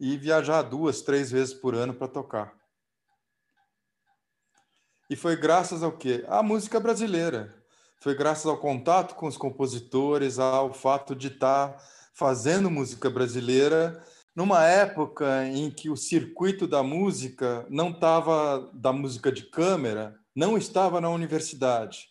E 0.00 0.16
viajar 0.16 0.62
duas, 0.62 1.02
três 1.02 1.30
vezes 1.30 1.54
por 1.54 1.74
ano 1.74 1.94
para 1.94 2.08
tocar. 2.08 2.54
E 5.10 5.14
foi 5.14 5.36
graças 5.36 5.82
ao 5.82 5.92
quê? 5.92 6.24
À 6.26 6.42
música 6.42 6.80
brasileira. 6.80 7.54
Foi 8.00 8.14
graças 8.14 8.46
ao 8.46 8.58
contato 8.58 9.14
com 9.14 9.26
os 9.26 9.36
compositores, 9.36 10.38
ao 10.38 10.72
fato 10.72 11.14
de 11.14 11.28
estar 11.28 11.76
fazendo 12.14 12.70
música 12.70 13.08
brasileira 13.10 14.02
numa 14.34 14.64
época 14.64 15.46
em 15.46 15.70
que 15.70 15.90
o 15.90 15.96
circuito 15.96 16.66
da 16.66 16.82
música 16.82 17.66
não 17.68 17.90
estava 17.90 18.70
da 18.72 18.92
música 18.92 19.30
de 19.30 19.42
câmera, 19.50 20.18
não 20.34 20.56
estava 20.56 21.00
na 21.00 21.10
universidade, 21.10 22.08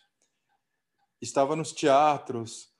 estava 1.20 1.56
nos 1.56 1.72
teatros. 1.72 2.71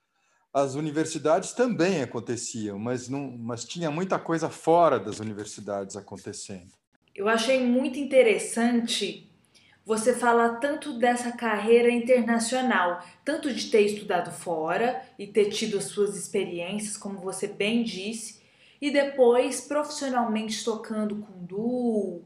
As 0.53 0.75
universidades 0.75 1.51
também 1.51 2.03
aconteciam, 2.03 2.77
mas 2.77 3.09
não, 3.09 3.35
mas 3.35 3.65
tinha 3.65 3.89
muita 3.89 4.19
coisa 4.19 4.49
fora 4.49 4.99
das 4.99 5.19
universidades 5.19 5.95
acontecendo. 5.95 6.71
Eu 7.15 7.27
achei 7.27 7.65
muito 7.65 7.97
interessante 7.97 9.27
você 9.85 10.13
falar 10.15 10.59
tanto 10.59 10.93
dessa 10.97 11.31
carreira 11.31 11.89
internacional, 11.89 13.03
tanto 13.25 13.51
de 13.51 13.69
ter 13.69 13.81
estudado 13.81 14.31
fora 14.31 15.01
e 15.17 15.27
ter 15.27 15.49
tido 15.49 15.77
as 15.77 15.85
suas 15.85 16.15
experiências, 16.15 16.97
como 16.97 17.17
você 17.17 17.47
bem 17.47 17.83
disse, 17.83 18.41
e 18.79 18.91
depois 18.91 19.61
profissionalmente 19.61 20.63
tocando 20.63 21.15
com 21.15 21.45
duo 21.45 22.23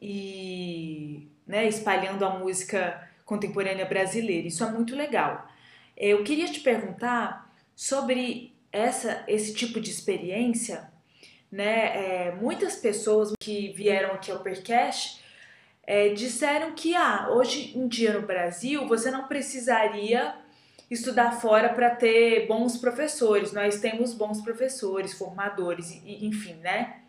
e 0.00 1.28
né, 1.46 1.68
espalhando 1.68 2.24
a 2.24 2.38
música 2.38 3.08
contemporânea 3.24 3.84
brasileira. 3.84 4.48
Isso 4.48 4.64
é 4.64 4.70
muito 4.70 4.96
legal. 4.96 5.46
É, 5.96 6.08
eu 6.08 6.24
queria 6.24 6.50
te 6.50 6.60
perguntar 6.60 7.45
sobre 7.76 8.56
essa, 8.72 9.22
esse 9.28 9.54
tipo 9.54 9.78
de 9.78 9.90
experiência. 9.90 10.90
Né? 11.52 12.28
É, 12.28 12.34
muitas 12.34 12.76
pessoas 12.76 13.32
que 13.38 13.72
vieram 13.72 14.14
aqui 14.14 14.32
ao 14.32 14.40
Percast 14.40 15.22
é, 15.86 16.08
disseram 16.08 16.74
que 16.74 16.96
ah, 16.96 17.28
hoje 17.30 17.78
em 17.78 17.86
dia 17.86 18.18
no 18.18 18.26
Brasil 18.26 18.88
você 18.88 19.10
não 19.10 19.28
precisaria 19.28 20.34
estudar 20.90 21.40
fora 21.40 21.68
para 21.68 21.90
ter 21.90 22.46
bons 22.46 22.76
professores. 22.78 23.52
Nós 23.52 23.78
temos 23.78 24.14
bons 24.14 24.40
professores, 24.40 25.12
formadores, 25.12 26.00
enfim, 26.04 26.54
né? 26.54 27.00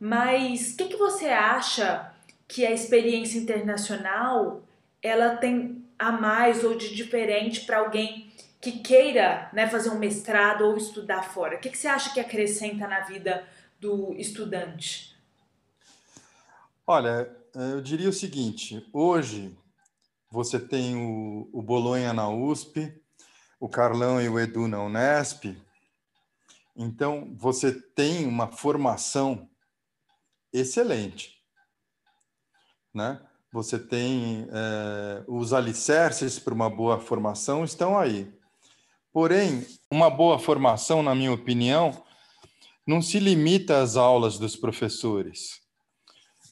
Mas 0.00 0.72
o 0.72 0.76
que, 0.76 0.88
que 0.88 0.96
você 0.96 1.28
acha 1.28 2.12
que 2.48 2.66
a 2.66 2.72
experiência 2.72 3.38
internacional 3.38 4.62
ela 5.02 5.36
tem 5.36 5.84
a 5.98 6.10
mais 6.12 6.64
ou 6.64 6.76
de 6.76 6.94
diferente 6.94 7.60
para 7.60 7.78
alguém 7.78 8.31
que 8.62 8.78
queira 8.78 9.50
né, 9.52 9.68
fazer 9.68 9.90
um 9.90 9.98
mestrado 9.98 10.64
ou 10.64 10.76
estudar 10.76 11.24
fora? 11.24 11.56
O 11.56 11.60
que, 11.60 11.68
que 11.68 11.76
você 11.76 11.88
acha 11.88 12.14
que 12.14 12.20
acrescenta 12.20 12.86
na 12.86 13.00
vida 13.00 13.44
do 13.80 14.14
estudante? 14.14 15.18
Olha, 16.86 17.28
eu 17.52 17.80
diria 17.80 18.08
o 18.08 18.12
seguinte: 18.12 18.88
hoje 18.92 19.58
você 20.30 20.60
tem 20.60 20.94
o, 20.94 21.50
o 21.52 21.60
Bolonha 21.60 22.12
na 22.12 22.28
USP, 22.28 22.96
o 23.58 23.68
Carlão 23.68 24.22
e 24.22 24.28
o 24.28 24.38
Edu 24.38 24.68
na 24.68 24.80
Unesp. 24.80 25.60
Então, 26.76 27.34
você 27.36 27.72
tem 27.72 28.26
uma 28.26 28.46
formação 28.46 29.50
excelente. 30.52 31.42
Né? 32.94 33.20
Você 33.52 33.76
tem 33.76 34.46
é, 34.52 35.24
os 35.26 35.52
alicerces 35.52 36.38
para 36.38 36.54
uma 36.54 36.70
boa 36.70 37.00
formação 37.00 37.64
estão 37.64 37.98
aí. 37.98 38.32
Porém, 39.12 39.66
uma 39.90 40.08
boa 40.08 40.38
formação, 40.38 41.02
na 41.02 41.14
minha 41.14 41.32
opinião, 41.32 42.02
não 42.86 43.02
se 43.02 43.18
limita 43.18 43.82
às 43.82 43.96
aulas 43.96 44.38
dos 44.38 44.56
professores. 44.56 45.60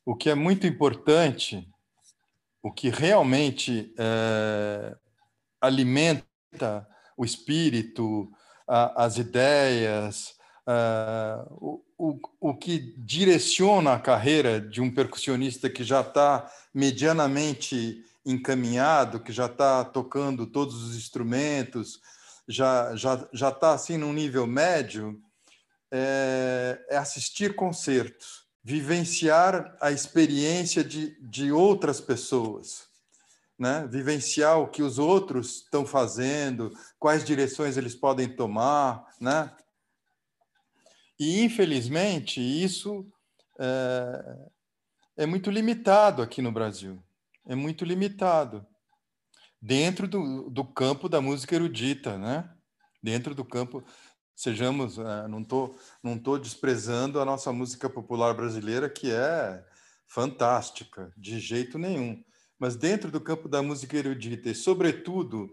O 0.04 0.14
que 0.14 0.28
é 0.28 0.34
muito 0.34 0.66
importante, 0.66 1.66
o 2.62 2.70
que 2.70 2.90
realmente 2.90 3.94
é, 3.98 4.94
alimenta 5.60 6.86
o 7.16 7.24
espírito, 7.24 8.30
as 8.66 9.16
ideias, 9.16 10.34
o, 11.52 11.82
o, 11.98 12.18
o 12.40 12.54
que 12.54 12.94
direciona 12.98 13.94
a 13.94 13.98
carreira 13.98 14.60
de 14.60 14.80
um 14.80 14.94
percussionista 14.94 15.68
que 15.68 15.82
já 15.82 16.02
está 16.02 16.50
medianamente 16.72 18.04
encaminhado, 18.24 19.20
que 19.20 19.32
já 19.32 19.46
está 19.46 19.84
tocando 19.84 20.46
todos 20.46 20.82
os 20.82 20.94
instrumentos, 20.94 22.00
já 22.50 22.94
já 22.96 23.28
já 23.32 23.48
está 23.48 23.72
assim 23.72 23.96
num 23.96 24.12
nível 24.12 24.46
médio, 24.46 25.20
é, 25.90 26.84
é, 26.88 26.96
assistir 26.96 27.54
concertos, 27.54 28.44
vivenciar 28.62 29.76
a 29.80 29.90
experiência 29.90 30.84
de, 30.84 31.16
de 31.20 31.50
outras 31.52 32.00
pessoas 32.00 32.90
né? 33.60 33.86
vivenciar 33.86 34.58
o 34.58 34.68
que 34.68 34.82
os 34.82 34.98
outros 34.98 35.56
estão 35.56 35.84
fazendo, 35.84 36.72
quais 36.98 37.22
direções 37.22 37.76
eles 37.76 37.94
podem 37.94 38.26
tomar, 38.26 39.06
né? 39.20 39.54
E 41.18 41.42
infelizmente 41.42 42.40
isso 42.40 43.06
é, 43.58 44.48
é 45.18 45.26
muito 45.26 45.50
limitado 45.50 46.22
aqui 46.22 46.40
no 46.40 46.50
Brasil, 46.50 46.98
é 47.46 47.54
muito 47.54 47.84
limitado 47.84 48.66
dentro 49.60 50.08
do, 50.08 50.50
do 50.50 50.64
campo 50.64 51.08
da 51.08 51.20
música 51.20 51.54
erudita, 51.54 52.18
né? 52.18 52.50
Dentro 53.02 53.34
do 53.34 53.44
campo 53.44 53.84
sejamos, 54.34 54.98
é, 54.98 55.28
não 55.28 55.44
tô, 55.44 55.74
não 56.02 56.18
tô 56.18 56.38
desprezando 56.38 57.20
a 57.20 57.24
nossa 57.24 57.52
música 57.52 57.88
popular 57.88 58.34
brasileira 58.34 58.88
que 58.88 59.10
é 59.10 59.64
fantástica, 60.06 61.12
de 61.16 61.38
jeito 61.38 61.78
nenhum 61.78 62.22
mas 62.60 62.76
dentro 62.76 63.10
do 63.10 63.18
campo 63.18 63.48
da 63.48 63.62
música 63.62 63.96
erudita, 63.96 64.50
e 64.50 64.54
sobretudo 64.54 65.50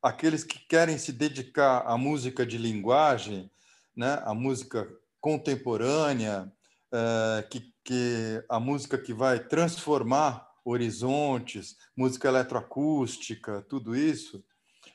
aqueles 0.00 0.44
que 0.44 0.60
querem 0.60 0.96
se 0.96 1.12
dedicar 1.12 1.80
à 1.84 1.98
música 1.98 2.46
de 2.46 2.56
linguagem, 2.56 3.50
né, 3.96 4.22
à 4.24 4.32
música 4.32 4.88
contemporânea, 5.20 6.50
é, 6.94 7.42
que, 7.50 7.74
que 7.82 8.44
a 8.48 8.60
música 8.60 8.96
que 8.96 9.12
vai 9.12 9.40
transformar 9.40 10.47
horizontes, 10.70 11.76
música 11.96 12.28
eletroacústica, 12.28 13.62
tudo 13.68 13.96
isso, 13.96 14.44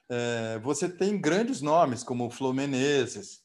é, 0.10 0.60
você 0.60 0.88
tem 0.88 1.20
grandes 1.20 1.62
nomes 1.62 2.04
como 2.04 2.28
o 2.28 2.54
Menezes, 2.54 3.42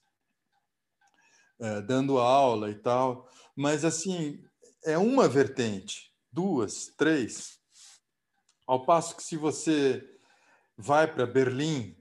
é, 1.60 1.80
dando 1.80 2.18
aula 2.18 2.70
e 2.70 2.74
tal, 2.74 3.28
mas 3.56 3.84
assim 3.84 4.42
é 4.84 4.98
uma 4.98 5.28
vertente, 5.28 6.12
duas, 6.30 6.92
três, 6.96 7.58
ao 8.66 8.84
passo 8.84 9.16
que 9.16 9.22
se 9.22 9.36
você 9.36 10.06
vai 10.76 11.12
para 11.12 11.26
Berlim, 11.26 11.96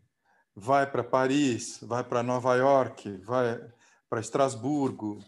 vai 0.56 0.90
para 0.90 1.04
Paris, 1.04 1.80
vai 1.82 2.04
para 2.04 2.22
Nova 2.22 2.56
York, 2.56 3.18
vai 3.24 3.60
para 4.10 4.20
Estrasburgo, 4.20 5.20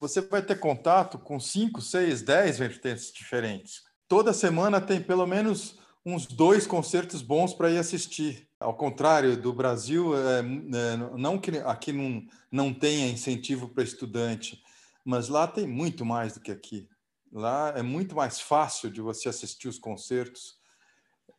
você 0.00 0.20
vai 0.20 0.42
ter 0.42 0.58
contato 0.58 1.18
com 1.18 1.40
cinco, 1.40 1.80
seis, 1.80 2.22
dez 2.22 2.58
vertentes 2.58 3.12
diferentes. 3.12 3.87
Toda 4.08 4.32
semana 4.32 4.80
tem 4.80 5.02
pelo 5.02 5.26
menos 5.26 5.78
uns 6.04 6.26
dois 6.26 6.66
concertos 6.66 7.20
bons 7.20 7.52
para 7.52 7.70
ir 7.70 7.78
assistir. 7.78 8.48
Ao 8.58 8.74
contrário 8.74 9.36
do 9.36 9.52
Brasil, 9.52 10.16
é, 10.16 10.38
é, 10.40 10.96
não 11.16 11.38
que 11.38 11.58
aqui 11.58 11.92
não, 11.92 12.26
não 12.50 12.74
tenha 12.74 13.10
incentivo 13.10 13.68
para 13.68 13.84
estudante, 13.84 14.62
mas 15.04 15.28
lá 15.28 15.46
tem 15.46 15.66
muito 15.66 16.04
mais 16.04 16.32
do 16.32 16.40
que 16.40 16.50
aqui. 16.50 16.88
Lá 17.30 17.74
é 17.76 17.82
muito 17.82 18.16
mais 18.16 18.40
fácil 18.40 18.90
de 18.90 19.00
você 19.02 19.28
assistir 19.28 19.68
os 19.68 19.78
concertos 19.78 20.58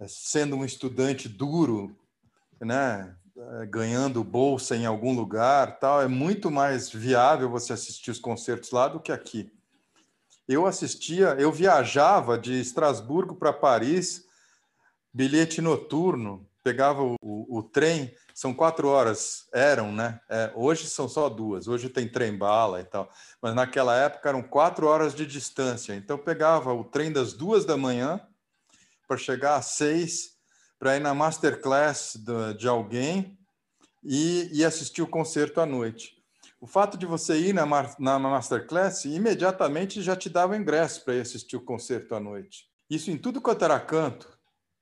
sendo 0.08 0.56
um 0.56 0.64
estudante 0.64 1.28
duro, 1.28 1.98
né, 2.62 3.16
ganhando 3.70 4.24
bolsa 4.24 4.76
em 4.76 4.86
algum 4.86 5.14
lugar, 5.14 5.80
tal, 5.80 6.02
é 6.02 6.08
muito 6.08 6.50
mais 6.52 6.90
viável 6.90 7.50
você 7.50 7.74
assistir 7.74 8.12
os 8.12 8.20
concertos 8.20 8.72
lá 8.72 8.88
do 8.88 9.00
que 9.00 9.12
aqui. 9.12 9.52
Eu 10.50 10.66
assistia, 10.66 11.36
eu 11.38 11.52
viajava 11.52 12.36
de 12.36 12.60
Estrasburgo 12.60 13.36
para 13.36 13.54
Paris, 13.54 14.26
bilhete 15.14 15.62
noturno, 15.62 16.44
pegava 16.64 17.04
o, 17.04 17.16
o, 17.22 17.60
o, 17.60 17.62
trem, 17.62 18.12
são 18.34 18.52
quatro 18.52 18.88
horas, 18.88 19.48
eram, 19.54 19.92
né? 19.92 20.20
É, 20.28 20.52
hoje 20.56 20.88
são 20.88 21.08
só 21.08 21.30
duas, 21.30 21.68
hoje 21.68 21.88
tem 21.88 22.10
trem-bala 22.10 22.82
e 22.82 22.84
tal, 22.84 23.08
mas 23.40 23.54
naquela 23.54 23.96
época 23.96 24.28
eram 24.28 24.42
quatro 24.42 24.88
horas 24.88 25.14
de 25.14 25.24
distância. 25.24 25.94
Então 25.94 26.18
pegava 26.18 26.74
o 26.74 26.84
trem 26.84 27.12
das 27.12 27.32
duas 27.32 27.64
da 27.64 27.78
manhã 27.78 28.20
para 29.08 29.18
chegar 29.18 29.56
às 29.56 29.74
seis, 29.76 30.32
para 30.80 30.96
ir 30.96 31.00
na 31.00 31.14
masterclass 31.14 32.16
de, 32.16 32.56
de 32.58 32.68
alguém 32.68 33.38
e, 34.04 34.50
e 34.52 34.66
assistir 34.66 35.04
o 35.04 35.08
concerto 35.08 35.62
à 35.62 35.66
noite. 35.68 36.19
O 36.62 36.68
fato 36.68 36.98
de 36.98 37.06
você 37.06 37.40
ir 37.40 37.54
na, 37.54 37.66
na 37.66 38.20
masterclass 38.20 39.06
imediatamente 39.06 40.02
já 40.02 40.16
te 40.16 40.30
dava 40.30 40.58
ingresso 40.58 41.06
para 41.06 41.16
ir 41.16 41.22
assistir 41.22 41.56
o 41.56 41.64
concerto 41.64 42.16
à 42.16 42.20
noite. 42.20 42.66
Isso 42.90 43.10
em 43.12 43.18
tudo 43.18 43.40
quanto 43.40 43.64
era 43.64 43.80
canto, 43.80 44.40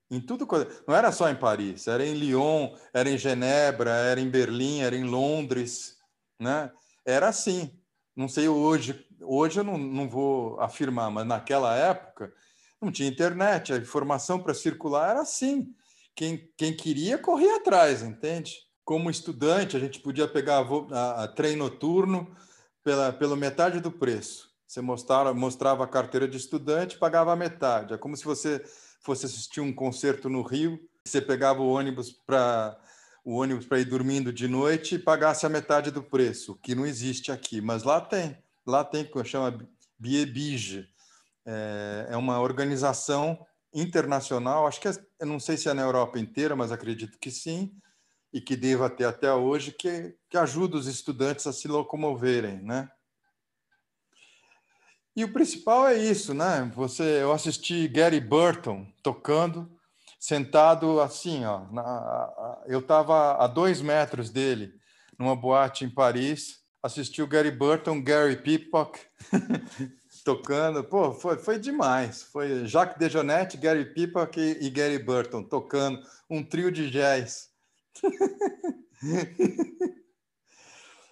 em 0.09 0.21
tudo 0.21 0.47
não 0.87 0.95
era 0.95 1.11
só 1.11 1.29
em 1.29 1.35
Paris, 1.35 1.87
era 1.87 2.05
em 2.05 2.13
Lyon, 2.13 2.73
era 2.93 3.09
em 3.09 3.17
Genebra, 3.17 3.91
era 3.91 4.19
em 4.19 4.29
Berlim, 4.29 4.79
era 4.79 4.95
em 4.95 5.03
Londres, 5.03 5.97
né? 6.39 6.71
Era 7.05 7.27
assim. 7.27 7.77
Não 8.15 8.27
sei 8.27 8.47
hoje, 8.47 9.05
hoje 9.21 9.59
eu 9.59 9.63
não, 9.63 9.77
não 9.77 10.09
vou 10.09 10.59
afirmar, 10.59 11.11
mas 11.11 11.27
naquela 11.27 11.75
época 11.75 12.33
não 12.81 12.91
tinha 12.91 13.09
internet, 13.09 13.73
a 13.73 13.77
informação 13.77 14.41
para 14.41 14.53
circular 14.53 15.11
era 15.11 15.21
assim. 15.21 15.73
Quem, 16.15 16.51
quem 16.57 16.75
queria 16.75 17.17
corria 17.17 17.57
atrás, 17.57 18.01
entende? 18.01 18.55
Como 18.87 19.09
estudante, 19.09 19.75
a 19.75 19.79
gente 19.81 19.99
podia 19.99 20.29
pegar 20.29 20.65
a, 20.93 21.23
a 21.25 21.27
trem 21.27 21.57
noturno 21.57 22.33
pela, 22.81 23.11
pela 23.11 23.35
metade 23.35 23.81
do 23.81 23.91
preço. 23.91 24.49
Você 24.65 24.79
mostrava, 24.79 25.33
mostrava 25.33 25.83
a 25.83 25.87
carteira 25.87 26.25
de 26.25 26.37
estudante, 26.37 26.97
pagava 26.97 27.33
a 27.33 27.35
metade. 27.35 27.93
É 27.93 27.97
como 27.97 28.15
se 28.15 28.23
você 28.23 28.63
fosse 29.01 29.25
assistir 29.25 29.59
um 29.59 29.73
concerto 29.73 30.29
no 30.29 30.41
Rio, 30.41 30.79
você 31.03 31.19
pegava 31.19 31.61
o 31.61 31.67
ônibus 31.67 32.13
para 32.13 32.79
o 33.25 33.35
ônibus 33.35 33.65
para 33.65 33.77
ir 33.77 33.83
dormindo 33.83 34.31
de 34.31 34.47
noite 34.47 34.95
e 34.95 34.99
pagasse 34.99 35.45
a 35.45 35.49
metade 35.49 35.91
do 35.91 36.01
preço, 36.01 36.57
que 36.63 36.73
não 36.73 36.85
existe 36.85 37.29
aqui, 37.29 37.59
mas 37.59 37.83
lá 37.83 37.99
tem. 37.99 38.37
Lá 38.65 38.85
tem 38.85 39.03
que 39.03 39.21
chama 39.25 39.67
Biebige. 39.99 40.87
É, 41.45 42.07
é 42.11 42.15
uma 42.15 42.39
organização 42.39 43.37
internacional, 43.73 44.65
acho 44.65 44.79
que 44.79 44.87
é, 44.87 44.93
eu 45.19 45.27
não 45.27 45.41
sei 45.41 45.57
se 45.57 45.67
é 45.67 45.73
na 45.73 45.81
Europa 45.81 46.17
inteira, 46.17 46.55
mas 46.55 46.71
acredito 46.71 47.19
que 47.19 47.29
sim, 47.29 47.75
e 48.37 48.41
que 48.41 48.55
deva 48.55 48.87
ter 48.87 49.05
até 49.05 49.33
hoje, 49.33 49.71
que, 49.71 50.15
que 50.29 50.37
ajuda 50.37 50.77
os 50.77 50.85
estudantes 50.85 51.47
a 51.47 51.51
se 51.51 51.67
locomoverem, 51.67 52.61
né? 52.61 52.87
E 55.15 55.23
o 55.23 55.33
principal 55.33 55.87
é 55.87 55.95
isso, 55.97 56.35
né? 56.35 56.71
Você, 56.75 57.23
eu 57.23 57.31
assisti 57.31 57.87
Gary 57.87 58.19
Burton 58.19 58.85
tocando, 59.01 59.67
sentado 60.19 61.01
assim, 61.01 61.45
ó. 61.45 61.65
Na, 61.71 62.61
eu 62.67 62.77
estava 62.77 63.43
a 63.43 63.47
dois 63.47 63.81
metros 63.81 64.29
dele, 64.29 64.71
numa 65.17 65.35
boate 65.35 65.83
em 65.83 65.89
Paris, 65.89 66.59
assisti 66.83 67.23
o 67.23 67.27
Gary 67.27 67.49
Burton, 67.49 68.03
Gary 68.03 68.35
Peacock 68.35 68.99
tocando. 70.23 70.83
Pô, 70.83 71.11
foi, 71.11 71.39
foi 71.39 71.57
demais. 71.57 72.21
Foi 72.21 72.67
Jacques 72.67 72.99
Dejonette, 72.99 73.57
Gary 73.57 73.95
Peacock 73.95 74.39
e, 74.39 74.63
e 74.63 74.69
Gary 74.69 74.99
Burton 74.99 75.41
tocando 75.41 75.99
um 76.29 76.43
trio 76.43 76.71
de 76.71 76.91
jazz. 76.91 77.46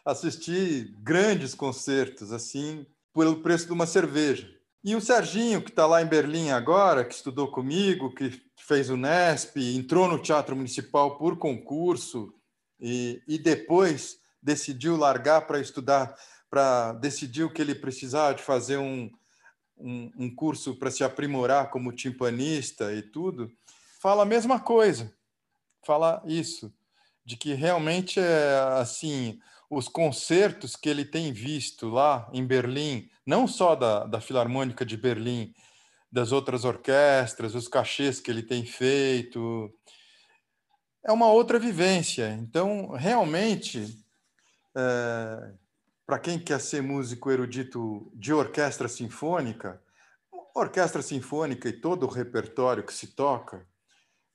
Assisti 0.06 0.93
grandes 1.00 1.56
concertos, 1.56 2.32
assim, 2.32 2.86
pelo 3.13 3.41
preço 3.41 3.65
de 3.65 3.74
uma 3.74 3.88
cerveja. 3.88 4.48
E 4.84 4.95
o 4.95 5.02
Serginho, 5.02 5.63
que 5.63 5.71
está 5.71 5.88
lá 5.88 6.02
em 6.02 6.06
Berlim 6.06 6.52
agora, 6.52 7.04
que 7.04 7.15
estudou 7.15 7.48
comigo, 7.48 8.13
que 8.13 8.39
fez 8.56 8.89
o 8.89 8.98
Nesp, 8.98 9.58
entrou 9.58 10.08
no 10.08 10.21
Teatro 10.21 10.56
Municipal 10.56 11.17
por 11.17 11.39
concurso 11.39 12.32
e, 12.80 13.21
e 13.28 13.39
depois 13.39 14.19
decidiu 14.41 14.95
largar 14.95 15.48
para 15.48 15.60
estudar, 15.60 16.15
para 16.52 16.93
decidiu 16.93 17.50
que 17.50 17.62
ele 17.62 17.74
precisava 17.74 18.36
de 18.36 18.43
fazer 18.43 18.78
um, 18.78 19.10
um, 19.76 20.12
um 20.17 20.36
curso 20.36 20.76
para 20.76 20.91
se 20.91 21.04
aprimorar 21.04 21.71
como 21.71 21.91
timpanista 21.91 22.93
e 22.93 23.02
tudo, 23.02 23.52
fala 24.00 24.21
a 24.21 24.26
mesma 24.26 24.60
coisa 24.60 25.12
falar 25.86 26.21
isso, 26.26 26.74
de 27.24 27.38
que 27.38 27.54
realmente 27.54 28.19
é 28.19 28.60
assim, 28.80 29.39
os 29.69 29.88
concertos 29.88 30.76
que 30.76 30.89
ele 30.89 31.06
tem 31.06 31.32
visto 31.32 31.89
lá 31.89 32.30
em 32.34 32.45
Berlim, 32.45 33.10
não 33.26 33.48
só 33.48 33.76
da, 33.76 34.06
da 34.06 34.21
Filarmônica 34.21 34.86
de 34.86 34.98
Berlim, 34.98 35.54
das 36.12 36.32
outras 36.32 36.63
orquestras, 36.63 37.56
os 37.56 37.67
cachês 37.67 38.19
que 38.19 38.32
ele 38.32 38.43
tem 38.43 38.65
feito, 38.65 39.74
é 41.04 41.12
uma 41.12 41.28
outra 41.28 41.60
vivência. 41.60 42.32
Então, 42.39 42.91
realmente, 42.91 44.04
é, 44.76 45.54
para 46.06 46.19
quem 46.19 46.39
quer 46.39 46.60
ser 46.60 46.82
músico 46.82 47.32
erudito 47.32 48.12
de 48.13 48.34
orquestra 48.34 48.88
sinfônica, 48.88 49.82
orquestra 50.56 51.02
sinfônica 51.02 51.67
e 51.67 51.74
todo 51.74 52.06
o 52.06 52.10
repertório 52.10 52.84
que 52.84 52.93
se 52.93 53.08
toca, 53.08 53.67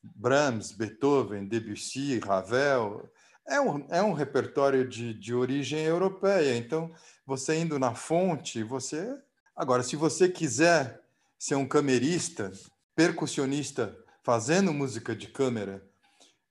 Brahms, 0.02 0.72
Beethoven, 0.72 1.46
Debussy, 1.46 2.18
Ravel. 2.18 3.10
É 3.46 3.60
um, 3.60 3.86
é 3.88 4.02
um 4.02 4.12
repertório 4.12 4.88
de, 4.88 5.12
de 5.14 5.34
origem 5.34 5.80
europeia. 5.80 6.56
Então, 6.56 6.92
você 7.26 7.58
indo 7.58 7.78
na 7.78 7.94
fonte, 7.94 8.62
você. 8.62 9.16
Agora, 9.54 9.82
se 9.82 9.96
você 9.96 10.28
quiser 10.28 11.02
ser 11.38 11.54
um 11.54 11.66
camerista, 11.66 12.52
percussionista, 12.94 13.96
fazendo 14.22 14.72
música 14.72 15.14
de 15.16 15.28
câmera, 15.28 15.82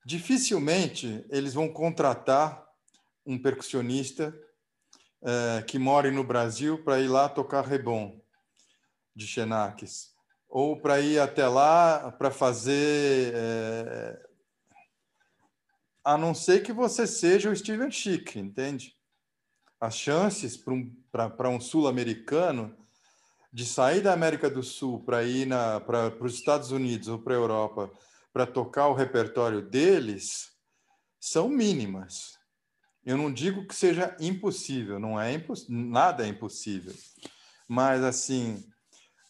dificilmente 0.06 1.26
eles 1.30 1.54
vão 1.54 1.70
contratar 1.72 2.68
um 3.26 3.38
percussionista 3.38 4.36
é, 5.22 5.62
que 5.62 5.78
more 5.78 6.10
no 6.12 6.24
Brasil 6.24 6.84
para 6.84 7.00
ir 7.00 7.08
lá 7.08 7.30
tocar 7.30 7.66
rebom 7.66 8.20
de 9.16 9.28
Xenaques 9.28 10.09
ou 10.50 10.82
para 10.82 11.00
ir 11.00 11.20
até 11.20 11.48
lá 11.48 12.12
para 12.12 12.32
fazer. 12.32 13.32
É... 13.36 14.30
A 16.04 16.18
não 16.18 16.34
ser 16.34 16.64
que 16.64 16.74
você 16.74 17.06
seja 17.06 17.52
o 17.52 17.56
Steven 17.56 17.92
Chick, 17.92 18.40
entende? 18.40 18.96
As 19.80 19.96
chances 19.96 20.58
para 20.58 20.74
um, 21.50 21.56
um 21.56 21.62
sul-americano 21.62 22.76
de 23.54 23.66
sair 23.66 24.02
da 24.02 24.14
América 24.14 24.50
do 24.50 24.64
Sul 24.64 25.04
para 25.04 25.24
ir 25.24 25.48
para 25.86 26.24
os 26.24 26.34
Estados 26.34 26.72
Unidos 26.72 27.08
ou 27.08 27.20
para 27.20 27.34
a 27.34 27.38
Europa 27.38 27.92
para 28.34 28.46
tocar 28.46 28.88
o 28.88 28.94
repertório 28.94 29.62
deles 29.62 30.52
são 31.20 31.50
mínimas. 31.50 32.38
Eu 33.04 33.18
não 33.18 33.32
digo 33.32 33.66
que 33.66 33.76
seja 33.76 34.16
impossível, 34.20 35.00
não 35.00 35.20
é 35.20 35.34
imposs... 35.34 35.68
nada 35.68 36.26
é 36.26 36.30
impossível, 36.30 36.94
mas 37.68 38.04
assim 38.04 38.64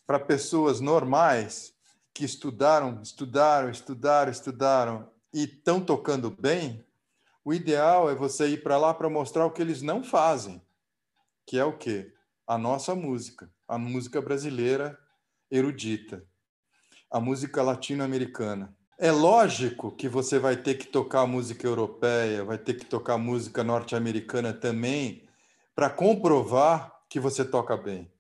para 0.10 0.20
pessoas 0.20 0.82
normais 0.82 1.72
que 2.16 2.26
estudaram, 2.26 3.00
estudaram, 3.00 3.70
estudaram, 3.70 4.32
estudaram 4.32 5.12
e 5.32 5.44
estão 5.44 5.80
tocando 5.80 6.32
bem, 6.32 6.84
o 7.46 7.54
ideal 7.54 8.10
é 8.10 8.16
você 8.16 8.48
ir 8.48 8.64
para 8.64 8.76
lá 8.76 8.92
para 8.92 9.08
mostrar 9.08 9.46
o 9.46 9.52
que 9.52 9.62
eles 9.62 9.84
não 9.84 10.04
fazem, 10.04 10.60
que 11.46 11.60
é 11.60 11.64
o 11.64 11.78
quê? 11.78 12.12
A 12.48 12.58
nossa 12.58 12.96
música, 12.96 13.52
a 13.68 13.78
música 13.78 14.20
brasileira 14.20 14.98
erudita, 15.52 16.26
a 17.12 17.20
música 17.20 17.62
latino-americana. 17.62 18.76
É 18.98 19.12
lógico 19.12 19.92
que 19.92 20.10
você 20.10 20.40
vai 20.40 20.58
ter 20.58 20.74
que 20.80 20.88
tocar 20.88 21.28
música 21.28 21.68
europeia, 21.68 22.44
vai 22.44 22.58
ter 22.58 22.74
que 22.74 22.86
tocar 22.86 23.20
música 23.20 23.64
norte-americana 23.64 24.54
também, 24.54 25.30
para 25.76 25.88
comprovar 25.88 27.00
que 27.08 27.20
você 27.20 27.46
toca 27.46 27.78
bem 27.78 28.12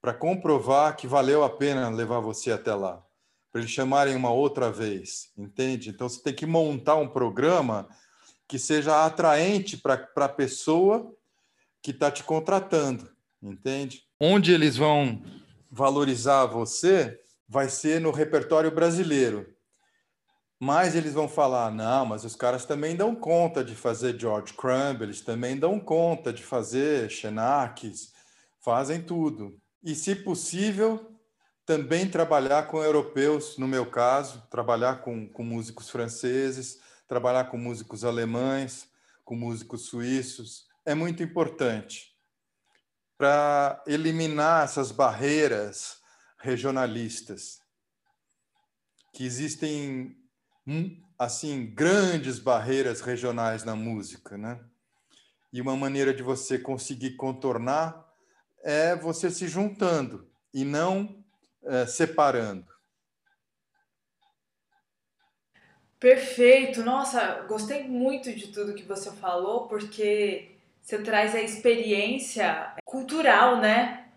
para 0.00 0.14
comprovar 0.14 0.96
que 0.96 1.06
valeu 1.06 1.42
a 1.42 1.50
pena 1.50 1.88
levar 1.88 2.20
você 2.20 2.52
até 2.52 2.74
lá, 2.74 3.02
para 3.50 3.60
eles 3.60 3.70
chamarem 3.70 4.14
uma 4.14 4.30
outra 4.30 4.70
vez, 4.70 5.32
entende? 5.36 5.90
Então 5.90 6.08
você 6.08 6.22
tem 6.22 6.34
que 6.34 6.46
montar 6.46 6.96
um 6.96 7.08
programa 7.08 7.88
que 8.46 8.58
seja 8.58 9.04
atraente 9.04 9.76
para 9.76 10.08
a 10.16 10.28
pessoa 10.28 11.12
que 11.82 11.90
está 11.90 12.10
te 12.10 12.22
contratando, 12.22 13.10
entende? 13.42 14.04
Onde 14.20 14.52
eles 14.52 14.76
vão 14.76 15.22
valorizar 15.70 16.46
você 16.46 17.20
vai 17.48 17.68
ser 17.68 18.00
no 18.00 18.10
repertório 18.10 18.70
brasileiro. 18.70 19.54
Mas 20.58 20.94
eles 20.94 21.12
vão 21.12 21.28
falar, 21.28 21.70
não, 21.70 22.06
mas 22.06 22.24
os 22.24 22.34
caras 22.34 22.64
também 22.64 22.96
dão 22.96 23.14
conta 23.14 23.62
de 23.62 23.74
fazer 23.74 24.18
George 24.18 24.54
Crumb, 24.54 25.02
eles 25.02 25.20
também 25.20 25.58
dão 25.58 25.78
conta 25.78 26.32
de 26.32 26.42
fazer 26.42 27.10
Xenakis, 27.10 28.12
fazem 28.58 29.02
tudo 29.02 29.60
e, 29.86 29.94
se 29.94 30.16
possível, 30.16 31.16
também 31.64 32.10
trabalhar 32.10 32.66
com 32.66 32.82
europeus, 32.82 33.56
no 33.56 33.68
meu 33.68 33.86
caso, 33.88 34.42
trabalhar 34.50 34.96
com, 34.96 35.28
com 35.28 35.44
músicos 35.44 35.88
franceses, 35.88 36.80
trabalhar 37.06 37.44
com 37.44 37.56
músicos 37.56 38.04
alemães, 38.04 38.88
com 39.24 39.36
músicos 39.36 39.82
suíços, 39.82 40.66
é 40.84 40.92
muito 40.92 41.22
importante. 41.22 42.16
para 43.16 43.82
eliminar 43.86 44.64
essas 44.64 44.90
barreiras 44.92 46.02
regionalistas 46.38 47.60
que 49.14 49.24
existem 49.24 50.14
hum, 50.66 51.02
assim 51.18 51.64
grandes 51.74 52.38
barreiras 52.38 53.00
regionais 53.00 53.64
na 53.64 53.74
música, 53.74 54.36
né? 54.36 54.60
E 55.50 55.62
uma 55.62 55.74
maneira 55.74 56.12
de 56.12 56.22
você 56.22 56.58
conseguir 56.58 57.16
contornar 57.16 58.05
é 58.66 58.96
você 58.96 59.30
se 59.30 59.46
juntando 59.46 60.28
e 60.52 60.64
não 60.64 61.24
é, 61.62 61.86
separando. 61.86 62.66
Perfeito. 66.00 66.82
Nossa, 66.82 67.44
gostei 67.48 67.84
muito 67.84 68.34
de 68.34 68.48
tudo 68.48 68.74
que 68.74 68.82
você 68.82 69.12
falou, 69.12 69.68
porque 69.68 70.56
você 70.82 70.98
traz 71.00 71.32
a 71.36 71.40
experiência 71.40 72.74
cultural, 72.84 73.58
né? 73.60 74.08